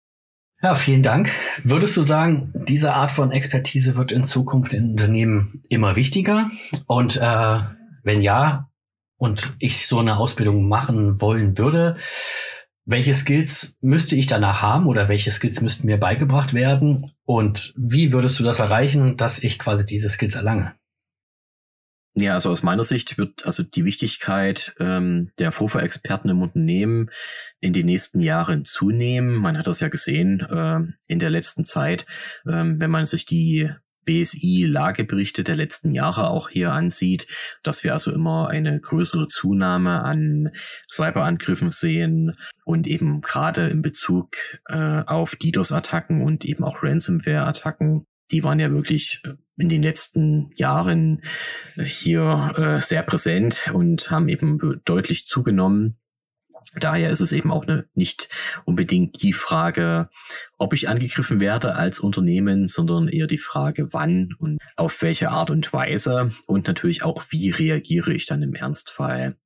Ja, 0.63 0.75
vielen 0.75 1.03
Dank. 1.03 1.31
Würdest 1.65 1.97
du 1.97 2.03
sagen, 2.03 2.53
diese 2.69 2.93
Art 2.93 3.13
von 3.13 3.33
Expertise 3.33 3.97
wird 3.97 4.13
in 4.13 4.25
Zukunft 4.25 4.75
in 4.75 4.91
Unternehmen 4.91 5.63
immer 5.71 5.97
wichtiger? 5.97 6.51
Und 6.87 7.17
äh, 7.17 7.61
wenn 8.03 8.21
ja, 8.21 8.71
und 9.17 9.55
ich 9.59 9.87
so 9.87 9.99
eine 9.99 10.19
Ausbildung 10.19 10.69
machen 10.69 11.21
wollen 11.21 11.57
würde, 11.57 11.97
welche 12.85 13.15
Skills 13.15 13.77
müsste 13.81 14.17
ich 14.17 14.27
danach 14.27 14.63
haben 14.63 14.87
oder 14.87 15.09
welche 15.09 15.31
Skills 15.31 15.61
müssten 15.61 15.87
mir 15.87 15.99
beigebracht 15.99 16.55
werden? 16.55 17.13
Und 17.25 17.73
wie 17.77 18.13
würdest 18.13 18.39
du 18.41 18.45
das 18.45 18.59
erreichen, 18.59 19.17
dass 19.17 19.43
ich 19.43 19.59
quasi 19.59 19.85
diese 19.85 20.09
Skills 20.09 20.35
erlange? 20.35 20.75
Ja, 22.15 22.35
also 22.35 22.51
aus 22.51 22.65
meiner 22.65 22.83
Sicht 22.83 23.19
wird 23.19 23.47
also 23.47 23.63
die 23.63 23.85
Wichtigkeit 23.85 24.75
ähm, 24.81 25.31
der 25.39 25.53
FOFA-Experten 25.53 26.29
im 26.29 26.43
Unternehmen 26.43 27.11
in 27.61 27.73
den 27.73 27.87
nächsten 27.87 28.19
Jahren 28.21 28.65
zunehmen. 28.65 29.37
Man 29.37 29.57
hat 29.57 29.69
das 29.69 29.79
ja 29.79 29.89
gesehen 29.89 30.41
äh, 30.41 30.81
in 31.07 31.21
der 31.21 31.31
letzten 31.31 31.63
Zeit, 31.63 32.07
äh, 32.45 32.51
wenn 32.51 32.91
man 32.91 33.07
sich 33.07 33.27
die 33.27 33.71
BSI-Lageberichte 34.11 35.45
der 35.45 35.55
letzten 35.55 35.93
Jahre 35.93 36.29
auch 36.29 36.49
hier 36.49 36.73
ansieht, 36.73 37.29
dass 37.63 37.85
wir 37.85 37.93
also 37.93 38.11
immer 38.11 38.49
eine 38.49 38.81
größere 38.81 39.29
Zunahme 39.29 40.03
an 40.03 40.51
Cyberangriffen 40.91 41.71
sehen 41.71 42.37
und 42.65 42.89
eben 42.89 43.21
gerade 43.21 43.69
in 43.69 43.83
Bezug 43.83 44.31
äh, 44.69 45.03
auf 45.07 45.37
DDoS-Attacken 45.37 46.23
und 46.23 46.45
eben 46.45 46.65
auch 46.65 46.83
Ransomware-Attacken 46.83 48.07
die 48.33 48.45
waren 48.45 48.61
ja 48.61 48.71
wirklich 48.71 49.23
äh, 49.25 49.35
in 49.57 49.69
den 49.69 49.83
letzten 49.83 50.51
Jahren 50.55 51.23
äh, 51.77 51.85
hier 51.85 52.53
äh, 52.57 52.81
sehr 52.81 53.03
präsent 53.03 53.71
und 53.73 54.11
haben 54.11 54.29
eben 54.29 54.81
deutlich 54.85 55.27
zugenommen. 55.27 56.00
Daher 56.77 57.11
ist 57.11 57.21
es 57.21 57.33
eben 57.33 57.51
auch 57.51 57.67
eine, 57.67 57.87
nicht 57.95 58.29
unbedingt 58.65 59.23
die 59.23 59.33
Frage, 59.33 60.09
ob 60.57 60.73
ich 60.73 60.89
angegriffen 60.89 61.41
werde 61.41 61.75
als 61.75 61.99
Unternehmen, 61.99 62.67
sondern 62.67 63.09
eher 63.09 63.27
die 63.27 63.39
Frage, 63.39 63.93
wann 63.93 64.31
und 64.39 64.59
auf 64.77 65.03
welche 65.03 65.31
Art 65.31 65.51
und 65.51 65.73
Weise 65.73 66.31
und 66.47 66.67
natürlich 66.69 67.03
auch, 67.03 67.25
wie 67.31 67.51
reagiere 67.51 68.13
ich 68.13 68.27
dann 68.27 68.43
im 68.43 68.55
Ernstfall. 68.55 69.37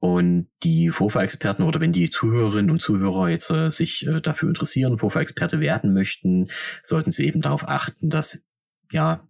Und 0.00 0.48
die 0.62 0.90
Vorfahrexperten 0.90 1.64
oder 1.64 1.80
wenn 1.80 1.92
die 1.92 2.08
Zuhörerinnen 2.08 2.70
und 2.70 2.80
Zuhörer 2.80 3.30
jetzt 3.30 3.50
äh, 3.50 3.70
sich 3.70 4.06
äh, 4.06 4.20
dafür 4.20 4.48
interessieren, 4.48 4.96
Vorfahrexperte 4.96 5.58
werden 5.58 5.92
möchten, 5.92 6.48
sollten 6.82 7.10
sie 7.10 7.26
eben 7.26 7.40
darauf 7.40 7.66
achten, 7.68 8.08
dass 8.08 8.44
ja 8.92 9.26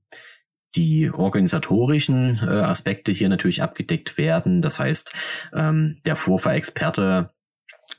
die 0.79 1.11
organisatorischen 1.11 2.39
äh, 2.41 2.47
Aspekte 2.47 3.11
hier 3.11 3.29
natürlich 3.29 3.63
abgedeckt 3.63 4.17
werden. 4.17 4.63
Das 4.63 4.79
heißt, 4.79 5.13
ähm, 5.53 6.01
der 6.07 6.15
Vorfahrexperte 6.15 7.31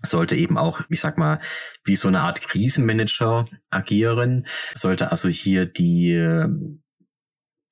sollte 0.02 0.38
eben 0.38 0.58
auch, 0.58 0.82
ich 0.90 1.02
sag 1.02 1.18
mal, 1.18 1.40
wie 1.84 1.96
so 1.96 2.08
eine 2.08 2.22
Art 2.22 2.40
Krisenmanager 2.42 3.48
agieren, 3.70 4.48
sollte 4.74 5.12
also 5.12 5.28
hier 5.28 5.66
die 5.66 6.12
äh, 6.12 6.48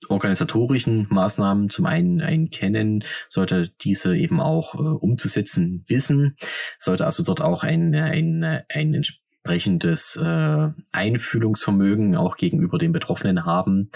organisatorischen 0.10 1.08
Maßnahmen 1.10 1.70
zum 1.70 1.86
einen, 1.86 2.22
einen 2.22 2.50
kennen, 2.50 3.06
sollte 3.30 3.70
diese 3.82 4.15
eben 4.17 4.41
auch 4.41 4.76
äh, 4.76 4.78
umzusetzen 4.78 5.86
wissen, 5.88 6.36
sollte 6.78 7.06
also 7.06 7.24
dort 7.24 7.41
auch 7.41 7.63
ein, 7.63 7.96
ein, 7.96 8.43
ein 8.43 9.02
entsprechendes 9.48 10.18
äh, 10.18 10.70
Einfühlungsvermögen 10.92 12.16
auch 12.16 12.36
gegenüber 12.36 12.78
den 12.78 12.92
Betroffenen 12.92 13.46
haben 13.46 13.90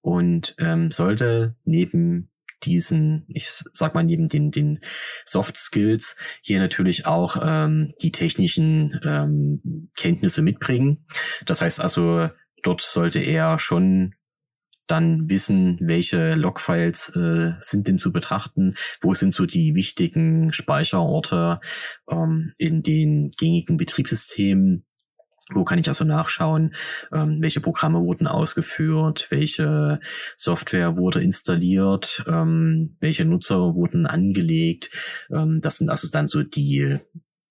und 0.00 0.54
ähm, 0.58 0.90
sollte 0.90 1.54
neben 1.64 2.30
diesen, 2.62 3.26
ich 3.28 3.48
sag 3.48 3.94
mal, 3.94 4.02
neben 4.02 4.28
den, 4.28 4.50
den 4.50 4.80
Soft 5.26 5.58
Skills 5.58 6.16
hier 6.40 6.58
natürlich 6.58 7.06
auch 7.06 7.36
ähm, 7.42 7.92
die 8.00 8.12
technischen 8.12 8.98
ähm, 9.04 9.90
Kenntnisse 9.96 10.42
mitbringen. 10.42 11.04
Das 11.44 11.60
heißt 11.60 11.80
also, 11.80 12.30
dort 12.62 12.80
sollte 12.80 13.20
er 13.20 13.58
schon 13.58 14.14
dann 14.86 15.28
wissen, 15.28 15.78
welche 15.80 16.34
Logfiles 16.34 17.14
äh, 17.16 17.52
sind 17.58 17.88
denn 17.88 17.98
zu 17.98 18.12
betrachten, 18.12 18.74
wo 19.00 19.14
sind 19.14 19.34
so 19.34 19.46
die 19.46 19.74
wichtigen 19.74 20.52
Speicherorte 20.52 21.60
ähm, 22.10 22.52
in 22.58 22.82
den 22.82 23.30
gängigen 23.32 23.76
Betriebssystemen 23.76 24.84
Wo 25.52 25.64
kann 25.64 25.78
ich 25.78 25.86
also 25.86 26.04
nachschauen, 26.04 26.74
ähm, 27.12 27.40
welche 27.40 27.60
Programme 27.60 28.00
wurden 28.00 28.26
ausgeführt, 28.26 29.28
welche 29.30 30.00
Software 30.36 30.96
wurde 30.96 31.22
installiert, 31.22 32.24
ähm, 32.26 32.96
welche 33.00 33.24
Nutzer 33.24 33.74
wurden 33.74 34.06
angelegt. 34.06 34.90
Ähm, 35.30 35.60
das 35.60 35.78
sind 35.78 35.88
also 35.88 36.08
dann 36.10 36.26
so 36.26 36.42
die, 36.42 36.98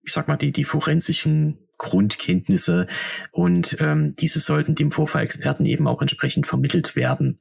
ich 0.04 0.12
sag 0.12 0.28
mal, 0.28 0.38
die, 0.38 0.52
die 0.52 0.66
forensischen 0.66 1.65
Grundkenntnisse 1.78 2.88
und 3.32 3.78
ähm, 3.80 4.16
diese 4.16 4.40
sollten 4.40 4.76
dem 4.76 4.92
Vorfallexperten 4.92 5.66
eben 5.66 5.88
auch 5.88 6.02
entsprechend 6.02 6.48
vermittelt 6.48 6.96
werden 6.96 7.40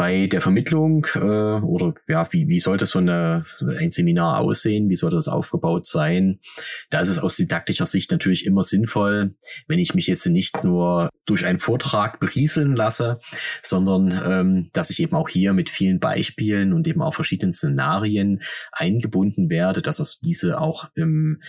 bei 0.00 0.28
der 0.28 0.40
Vermittlung 0.40 1.06
äh, 1.14 1.18
oder 1.18 1.92
ja, 2.08 2.26
wie, 2.32 2.48
wie 2.48 2.58
sollte 2.58 2.86
so 2.86 3.00
eine, 3.00 3.44
ein 3.78 3.90
Seminar 3.90 4.38
aussehen, 4.38 4.88
wie 4.88 4.96
sollte 4.96 5.16
das 5.16 5.28
aufgebaut 5.28 5.84
sein? 5.84 6.40
Da 6.88 7.00
ist 7.00 7.10
es 7.10 7.18
aus 7.18 7.36
didaktischer 7.36 7.84
Sicht 7.84 8.10
natürlich 8.10 8.46
immer 8.46 8.62
sinnvoll, 8.62 9.34
wenn 9.68 9.78
ich 9.78 9.94
mich 9.94 10.06
jetzt 10.06 10.24
nicht 10.24 10.64
nur 10.64 11.10
durch 11.26 11.44
einen 11.44 11.58
Vortrag 11.58 12.18
berieseln 12.18 12.74
lasse, 12.74 13.20
sondern 13.60 14.10
ähm, 14.24 14.70
dass 14.72 14.88
ich 14.88 15.02
eben 15.02 15.14
auch 15.14 15.28
hier 15.28 15.52
mit 15.52 15.68
vielen 15.68 16.00
Beispielen 16.00 16.72
und 16.72 16.88
eben 16.88 17.02
auch 17.02 17.12
verschiedenen 17.12 17.52
Szenarien 17.52 18.40
eingebunden 18.72 19.50
werde, 19.50 19.82
dass 19.82 20.00
also 20.00 20.16
diese 20.24 20.62
auch 20.62 20.88
im, 20.94 21.42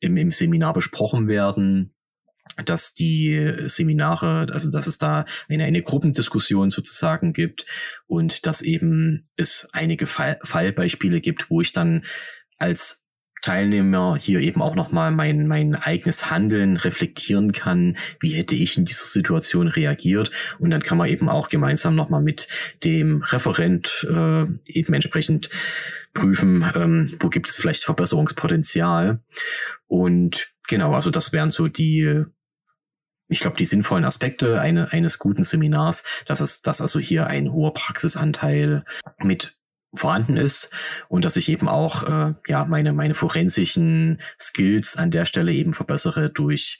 im, 0.00 0.16
im 0.16 0.30
Seminar 0.30 0.72
besprochen 0.72 1.28
werden 1.28 1.92
dass 2.64 2.94
die 2.94 3.54
Seminare, 3.66 4.46
also 4.52 4.70
dass 4.70 4.86
es 4.86 4.98
da 4.98 5.24
eine, 5.48 5.64
eine 5.64 5.82
Gruppendiskussion 5.82 6.70
sozusagen 6.70 7.32
gibt 7.32 7.66
und 8.06 8.46
dass 8.46 8.62
eben 8.62 9.28
es 9.36 9.68
einige 9.72 10.06
Fall, 10.06 10.38
Fallbeispiele 10.42 11.20
gibt, 11.20 11.50
wo 11.50 11.60
ich 11.60 11.72
dann 11.72 12.04
als 12.58 13.08
Teilnehmer 13.42 14.16
hier 14.20 14.40
eben 14.40 14.62
auch 14.62 14.74
nochmal 14.74 15.10
mein, 15.10 15.46
mein 15.46 15.74
eigenes 15.74 16.30
Handeln 16.30 16.76
reflektieren 16.76 17.52
kann. 17.52 17.96
Wie 18.20 18.30
hätte 18.30 18.54
ich 18.54 18.76
in 18.76 18.84
dieser 18.84 19.04
Situation 19.04 19.68
reagiert? 19.68 20.30
Und 20.58 20.70
dann 20.70 20.82
kann 20.82 20.98
man 20.98 21.08
eben 21.08 21.28
auch 21.28 21.48
gemeinsam 21.48 21.94
nochmal 21.94 22.22
mit 22.22 22.48
dem 22.84 23.22
Referent 23.22 24.06
äh, 24.10 24.46
eben 24.66 24.92
entsprechend 24.92 25.50
prüfen, 26.14 26.64
ähm, 26.74 27.16
wo 27.20 27.28
gibt 27.28 27.48
es 27.48 27.56
vielleicht 27.56 27.84
Verbesserungspotenzial. 27.84 29.20
Und 29.86 30.52
genau, 30.66 30.94
also 30.94 31.10
das 31.10 31.32
wären 31.32 31.50
so 31.50 31.68
die 31.68 32.24
ich 33.28 33.40
glaube, 33.40 33.56
die 33.56 33.64
sinnvollen 33.64 34.04
Aspekte 34.04 34.60
eine, 34.60 34.92
eines 34.92 35.18
guten 35.18 35.42
Seminars, 35.42 36.04
dass 36.26 36.40
es, 36.40 36.62
dass 36.62 36.80
also 36.80 36.98
hier 36.98 37.26
ein 37.26 37.52
hoher 37.52 37.74
Praxisanteil 37.74 38.84
mit 39.22 39.58
vorhanden 39.94 40.36
ist 40.36 40.70
und 41.08 41.24
dass 41.24 41.36
ich 41.36 41.48
eben 41.48 41.68
auch 41.68 42.02
äh, 42.02 42.34
ja 42.46 42.66
meine 42.66 42.92
meine 42.92 43.14
forensischen 43.14 44.20
Skills 44.38 44.96
an 44.96 45.10
der 45.10 45.24
Stelle 45.24 45.52
eben 45.52 45.72
verbessere 45.72 46.28
durch 46.28 46.78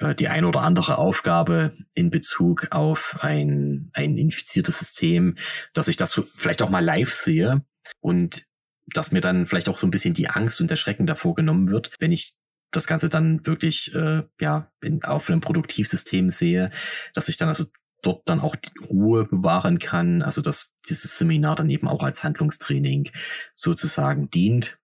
äh, 0.00 0.14
die 0.14 0.28
ein 0.28 0.46
oder 0.46 0.62
andere 0.62 0.96
Aufgabe 0.96 1.76
in 1.92 2.10
Bezug 2.10 2.68
auf 2.70 3.18
ein 3.20 3.90
ein 3.92 4.16
infiziertes 4.16 4.78
System, 4.78 5.36
dass 5.74 5.88
ich 5.88 5.98
das 5.98 6.18
vielleicht 6.34 6.62
auch 6.62 6.70
mal 6.70 6.84
live 6.84 7.12
sehe 7.12 7.62
und 8.00 8.46
dass 8.86 9.12
mir 9.12 9.20
dann 9.20 9.44
vielleicht 9.46 9.68
auch 9.68 9.78
so 9.78 9.86
ein 9.86 9.90
bisschen 9.90 10.14
die 10.14 10.30
Angst 10.30 10.60
und 10.60 10.70
der 10.70 10.76
Schrecken 10.76 11.06
davor 11.06 11.34
genommen 11.34 11.70
wird, 11.70 11.90
wenn 11.98 12.12
ich 12.12 12.36
das 12.70 12.86
Ganze 12.86 13.08
dann 13.08 13.46
wirklich 13.46 13.94
äh, 13.94 14.22
ja 14.40 14.70
in, 14.82 15.02
auf 15.04 15.30
einem 15.30 15.40
Produktivsystem 15.40 16.30
sehe, 16.30 16.70
dass 17.14 17.28
ich 17.28 17.36
dann 17.36 17.48
also 17.48 17.64
dort 18.02 18.28
dann 18.28 18.40
auch 18.40 18.56
die 18.56 18.78
Ruhe 18.88 19.24
bewahren 19.24 19.78
kann, 19.78 20.22
also 20.22 20.40
dass 20.40 20.76
dieses 20.88 21.18
Seminar 21.18 21.56
dann 21.56 21.70
eben 21.70 21.88
auch 21.88 22.02
als 22.02 22.22
Handlungstraining 22.22 23.10
sozusagen 23.54 24.30
dient 24.30 24.78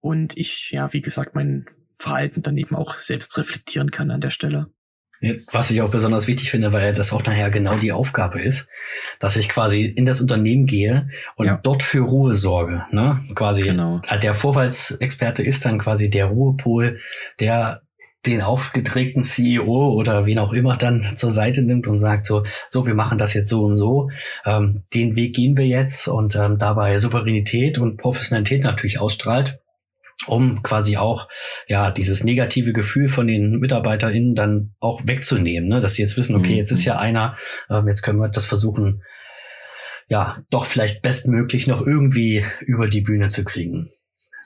und 0.00 0.36
ich 0.36 0.70
ja 0.70 0.92
wie 0.92 1.02
gesagt 1.02 1.34
mein 1.34 1.66
Verhalten 1.94 2.42
dann 2.42 2.56
eben 2.56 2.76
auch 2.76 2.94
selbst 2.98 3.36
reflektieren 3.38 3.90
kann 3.90 4.10
an 4.10 4.20
der 4.20 4.30
Stelle. 4.30 4.70
Was 5.52 5.70
ich 5.70 5.82
auch 5.82 5.90
besonders 5.90 6.28
wichtig 6.28 6.50
finde, 6.50 6.72
weil 6.72 6.92
das 6.92 7.12
auch 7.12 7.24
nachher 7.24 7.50
genau 7.50 7.74
die 7.74 7.90
Aufgabe 7.90 8.40
ist, 8.40 8.68
dass 9.18 9.36
ich 9.36 9.48
quasi 9.48 9.84
in 9.84 10.06
das 10.06 10.20
Unternehmen 10.20 10.66
gehe 10.66 11.10
und 11.34 11.46
ja. 11.46 11.58
dort 11.60 11.82
für 11.82 12.00
Ruhe 12.00 12.34
sorge. 12.34 12.84
Ne? 12.92 13.20
Quasi 13.34 13.62
genau. 13.62 14.00
der 14.22 14.34
Vorfallsexperte 14.34 15.42
ist 15.42 15.64
dann 15.64 15.78
quasi 15.78 16.08
der 16.08 16.26
Ruhepol, 16.26 17.00
der 17.40 17.82
den 18.26 18.42
aufgedregten 18.42 19.22
CEO 19.22 19.92
oder 19.92 20.26
wen 20.26 20.38
auch 20.38 20.52
immer 20.52 20.76
dann 20.76 21.02
zur 21.16 21.30
Seite 21.30 21.62
nimmt 21.62 21.86
und 21.86 21.98
sagt 21.98 22.26
so, 22.26 22.44
so, 22.70 22.86
wir 22.86 22.94
machen 22.94 23.18
das 23.18 23.34
jetzt 23.34 23.48
so 23.48 23.64
und 23.64 23.76
so. 23.76 24.10
Ähm, 24.44 24.82
den 24.94 25.16
Weg 25.16 25.34
gehen 25.34 25.56
wir 25.56 25.66
jetzt 25.66 26.06
und 26.06 26.36
ähm, 26.36 26.58
dabei 26.58 26.98
Souveränität 26.98 27.78
und 27.78 27.96
Professionalität 27.96 28.62
natürlich 28.62 29.00
ausstrahlt 29.00 29.58
um 30.26 30.62
quasi 30.62 30.96
auch 30.96 31.28
ja 31.66 31.90
dieses 31.90 32.24
negative 32.24 32.72
Gefühl 32.72 33.08
von 33.08 33.26
den 33.26 33.60
MitarbeiterInnen 33.60 34.34
dann 34.34 34.74
auch 34.80 35.00
wegzunehmen, 35.04 35.68
ne? 35.68 35.80
dass 35.80 35.94
sie 35.94 36.02
jetzt 36.02 36.16
wissen, 36.16 36.36
okay, 36.36 36.56
jetzt 36.56 36.72
ist 36.72 36.84
ja 36.84 36.94
mhm. 36.94 37.00
einer, 37.00 37.36
ähm, 37.70 37.86
jetzt 37.88 38.02
können 38.02 38.18
wir 38.18 38.28
das 38.28 38.46
versuchen, 38.46 39.02
ja, 40.08 40.42
doch 40.50 40.64
vielleicht 40.64 41.02
bestmöglich 41.02 41.66
noch 41.66 41.86
irgendwie 41.86 42.44
über 42.60 42.88
die 42.88 43.02
Bühne 43.02 43.28
zu 43.28 43.44
kriegen. 43.44 43.90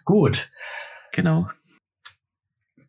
Gut. 0.04 0.48
Genau. 1.12 1.48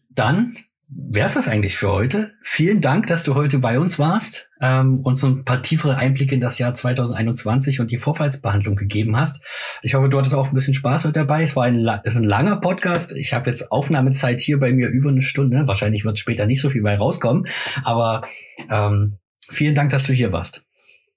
Dann 0.10 0.58
wäre 0.90 1.28
es 1.28 1.34
das 1.34 1.48
eigentlich 1.48 1.76
für 1.76 1.92
heute. 1.92 2.34
Vielen 2.42 2.82
Dank, 2.82 3.08
dass 3.08 3.24
du 3.24 3.36
heute 3.36 3.60
bei 3.60 3.80
uns 3.80 4.00
warst, 4.00 4.50
ähm, 4.62 5.00
uns 5.02 5.22
so 5.22 5.28
ein 5.28 5.46
paar 5.46 5.62
tiefere 5.62 5.98
Einblicke 5.98 6.36
in 6.36 6.42
das 6.42 6.58
Jahr 6.58 6.74
2021 6.74 7.80
und 7.80 7.92
die 7.92 7.98
Vorfallsbehandlung 7.98 8.76
gegeben 8.76 9.16
hast. 9.16 9.42
Ich 9.82 9.96
hoffe, 9.96 10.10
du 10.10 10.18
hattest 10.18 10.36
auch 10.36 10.48
ein 10.48 10.54
bisschen 10.54 10.74
Spaß 10.74 11.06
heute 11.06 11.20
dabei. 11.20 11.44
Es 11.44 11.56
war 11.56 11.66
ein, 11.66 11.88
es 12.04 12.16
ist 12.16 12.22
ein 12.22 12.28
langer 12.28 12.58
Podcast. 12.58 13.16
Ich 13.16 13.34
habe 13.34 13.50
jetzt 13.50 13.72
Aufnahmezeit 13.72 14.42
hier 14.42 14.60
bei 14.60 14.72
mir 14.72 14.90
über 14.90 15.10
eine 15.10 15.22
Stunde. 15.22 15.68
Wahrscheinlich 15.68 16.06
wird 16.06 16.20
später 16.20 16.46
nicht 16.46 16.62
so 16.62 16.70
viel 16.70 16.84
bei 16.84 16.98
rauskommen. 16.98 17.46
Aber 17.84 18.28
ähm, 18.70 19.18
vielen 19.50 19.76
Dank, 19.76 19.92
dass 19.92 20.06
du 20.06 20.14
hier 20.14 20.32
warst. 20.32 20.64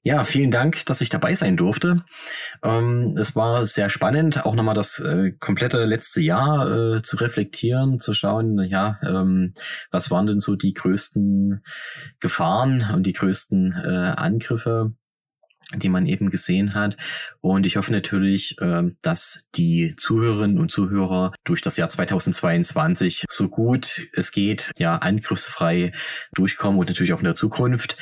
Ja, 0.06 0.22
vielen 0.22 0.52
Dank, 0.52 0.86
dass 0.86 1.00
ich 1.00 1.08
dabei 1.08 1.34
sein 1.34 1.56
durfte. 1.56 2.04
Ähm, 2.62 3.16
es 3.18 3.34
war 3.34 3.66
sehr 3.66 3.88
spannend, 3.88 4.46
auch 4.46 4.54
nochmal 4.54 4.76
das 4.76 5.00
äh, 5.00 5.32
komplette 5.32 5.84
letzte 5.84 6.22
Jahr 6.22 6.94
äh, 6.94 7.02
zu 7.02 7.16
reflektieren, 7.16 7.98
zu 7.98 8.14
schauen, 8.14 8.62
ja, 8.62 9.00
ähm, 9.02 9.52
was 9.90 10.12
waren 10.12 10.26
denn 10.26 10.38
so 10.38 10.54
die 10.54 10.74
größten 10.74 11.60
Gefahren 12.20 12.88
und 12.94 13.04
die 13.04 13.14
größten 13.14 13.72
äh, 13.84 14.14
Angriffe 14.16 14.92
die 15.74 15.88
man 15.88 16.06
eben 16.06 16.30
gesehen 16.30 16.74
hat. 16.74 16.96
Und 17.40 17.66
ich 17.66 17.76
hoffe 17.76 17.90
natürlich, 17.90 18.56
ähm, 18.60 18.96
dass 19.02 19.44
die 19.56 19.94
Zuhörerinnen 19.96 20.58
und 20.58 20.70
Zuhörer 20.70 21.32
durch 21.44 21.60
das 21.60 21.76
Jahr 21.76 21.88
2022 21.88 23.24
so 23.28 23.48
gut 23.48 24.06
es 24.12 24.30
geht, 24.30 24.70
ja, 24.78 24.96
angriffsfrei 24.96 25.92
durchkommen 26.34 26.78
und 26.78 26.88
natürlich 26.88 27.12
auch 27.12 27.18
in 27.18 27.24
der 27.24 27.34
Zukunft. 27.34 27.96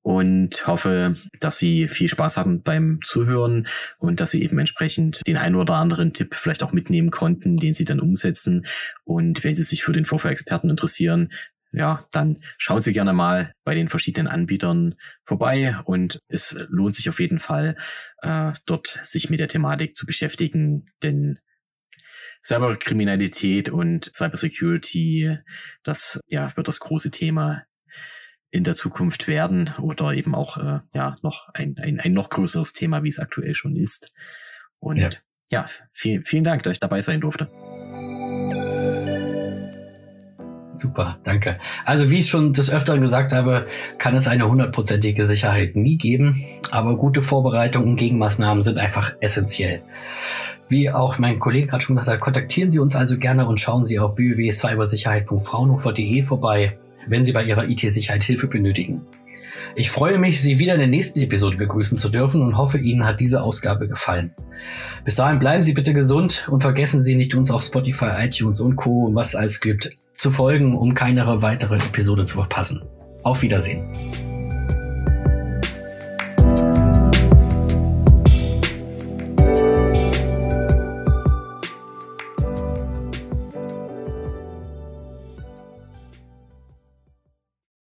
Und 0.00 0.66
hoffe, 0.66 1.16
dass 1.38 1.58
Sie 1.58 1.88
viel 1.88 2.08
Spaß 2.08 2.38
hatten 2.38 2.62
beim 2.62 3.00
Zuhören 3.02 3.66
und 3.98 4.20
dass 4.20 4.30
Sie 4.30 4.42
eben 4.42 4.58
entsprechend 4.58 5.20
den 5.26 5.36
einen 5.36 5.56
oder 5.56 5.74
anderen 5.74 6.14
Tipp 6.14 6.34
vielleicht 6.34 6.62
auch 6.62 6.72
mitnehmen 6.72 7.10
konnten, 7.10 7.58
den 7.58 7.74
Sie 7.74 7.84
dann 7.84 8.00
umsetzen. 8.00 8.64
Und 9.04 9.44
wenn 9.44 9.54
Sie 9.54 9.64
sich 9.64 9.82
für 9.82 9.92
den 9.92 10.06
Vorführexperten 10.06 10.70
interessieren, 10.70 11.30
ja, 11.72 12.06
dann 12.12 12.38
schauen 12.56 12.80
Sie 12.80 12.92
gerne 12.92 13.12
mal 13.12 13.52
bei 13.64 13.74
den 13.74 13.88
verschiedenen 13.88 14.26
Anbietern 14.26 14.94
vorbei 15.24 15.78
und 15.84 16.20
es 16.28 16.66
lohnt 16.68 16.94
sich 16.94 17.08
auf 17.08 17.20
jeden 17.20 17.38
Fall, 17.38 17.76
äh, 18.22 18.52
dort 18.66 19.00
sich 19.02 19.28
mit 19.28 19.40
der 19.40 19.48
Thematik 19.48 19.94
zu 19.94 20.06
beschäftigen, 20.06 20.86
denn 21.02 21.38
Cyberkriminalität 22.42 23.68
und 23.68 24.10
Cybersecurity, 24.14 25.38
das 25.82 26.20
ja, 26.28 26.56
wird 26.56 26.68
das 26.68 26.80
große 26.80 27.10
Thema 27.10 27.64
in 28.50 28.64
der 28.64 28.74
Zukunft 28.74 29.28
werden 29.28 29.74
oder 29.80 30.14
eben 30.14 30.34
auch 30.34 30.56
äh, 30.56 30.80
ja 30.94 31.16
noch 31.22 31.48
ein, 31.52 31.76
ein, 31.78 32.00
ein 32.00 32.12
noch 32.12 32.30
größeres 32.30 32.72
Thema, 32.72 33.02
wie 33.02 33.08
es 33.08 33.18
aktuell 33.18 33.54
schon 33.54 33.76
ist. 33.76 34.12
Und 34.78 34.98
ja, 34.98 35.10
ja 35.50 35.66
viel, 35.92 36.22
vielen 36.24 36.44
Dank, 36.44 36.62
dass 36.62 36.72
ich 36.72 36.80
dabei 36.80 37.00
sein 37.02 37.20
durfte. 37.20 37.50
Super, 40.78 41.18
danke. 41.24 41.58
Also 41.84 42.08
wie 42.08 42.18
ich 42.18 42.28
schon 42.28 42.52
des 42.52 42.70
Öfteren 42.70 43.00
gesagt 43.00 43.32
habe, 43.32 43.66
kann 43.98 44.14
es 44.14 44.28
eine 44.28 44.48
hundertprozentige 44.48 45.26
Sicherheit 45.26 45.74
nie 45.74 45.98
geben, 45.98 46.44
aber 46.70 46.96
gute 46.96 47.20
Vorbereitungen 47.20 47.88
und 47.88 47.96
Gegenmaßnahmen 47.96 48.62
sind 48.62 48.78
einfach 48.78 49.12
essentiell. 49.20 49.82
Wie 50.68 50.88
auch 50.88 51.18
mein 51.18 51.40
Kollege 51.40 51.66
gerade 51.66 51.82
schon 51.82 51.96
gesagt 51.96 52.14
hat, 52.14 52.20
kontaktieren 52.20 52.70
Sie 52.70 52.78
uns 52.78 52.94
also 52.94 53.18
gerne 53.18 53.48
und 53.48 53.58
schauen 53.58 53.84
Sie 53.84 53.98
auf 53.98 54.18
www.cybersicherheit.fraunhofer.de 54.18 56.22
vorbei, 56.22 56.72
wenn 57.08 57.24
Sie 57.24 57.32
bei 57.32 57.42
Ihrer 57.42 57.68
IT-Sicherheit 57.68 58.22
Hilfe 58.22 58.46
benötigen. 58.46 59.02
Ich 59.74 59.90
freue 59.90 60.18
mich, 60.18 60.40
Sie 60.40 60.60
wieder 60.60 60.74
in 60.74 60.80
der 60.80 60.88
nächsten 60.88 61.20
Episode 61.20 61.56
begrüßen 61.56 61.98
zu 61.98 62.08
dürfen 62.08 62.42
und 62.42 62.56
hoffe, 62.56 62.78
Ihnen 62.78 63.04
hat 63.04 63.18
diese 63.18 63.42
Ausgabe 63.42 63.88
gefallen. 63.88 64.32
Bis 65.04 65.16
dahin 65.16 65.40
bleiben 65.40 65.64
Sie 65.64 65.72
bitte 65.72 65.94
gesund 65.94 66.46
und 66.50 66.62
vergessen 66.62 67.00
Sie 67.00 67.16
nicht, 67.16 67.34
uns 67.34 67.50
auf 67.50 67.62
Spotify, 67.62 68.10
iTunes 68.18 68.60
und 68.60 68.76
Co., 68.76 69.10
was 69.12 69.34
alles 69.34 69.60
gibt, 69.60 69.90
zu 70.18 70.30
folgen, 70.32 70.76
um 70.76 70.94
keine 70.94 71.24
weitere 71.42 71.76
Episode 71.76 72.24
zu 72.24 72.34
verpassen. 72.34 72.82
Auf 73.22 73.42
Wiedersehen. 73.42 73.92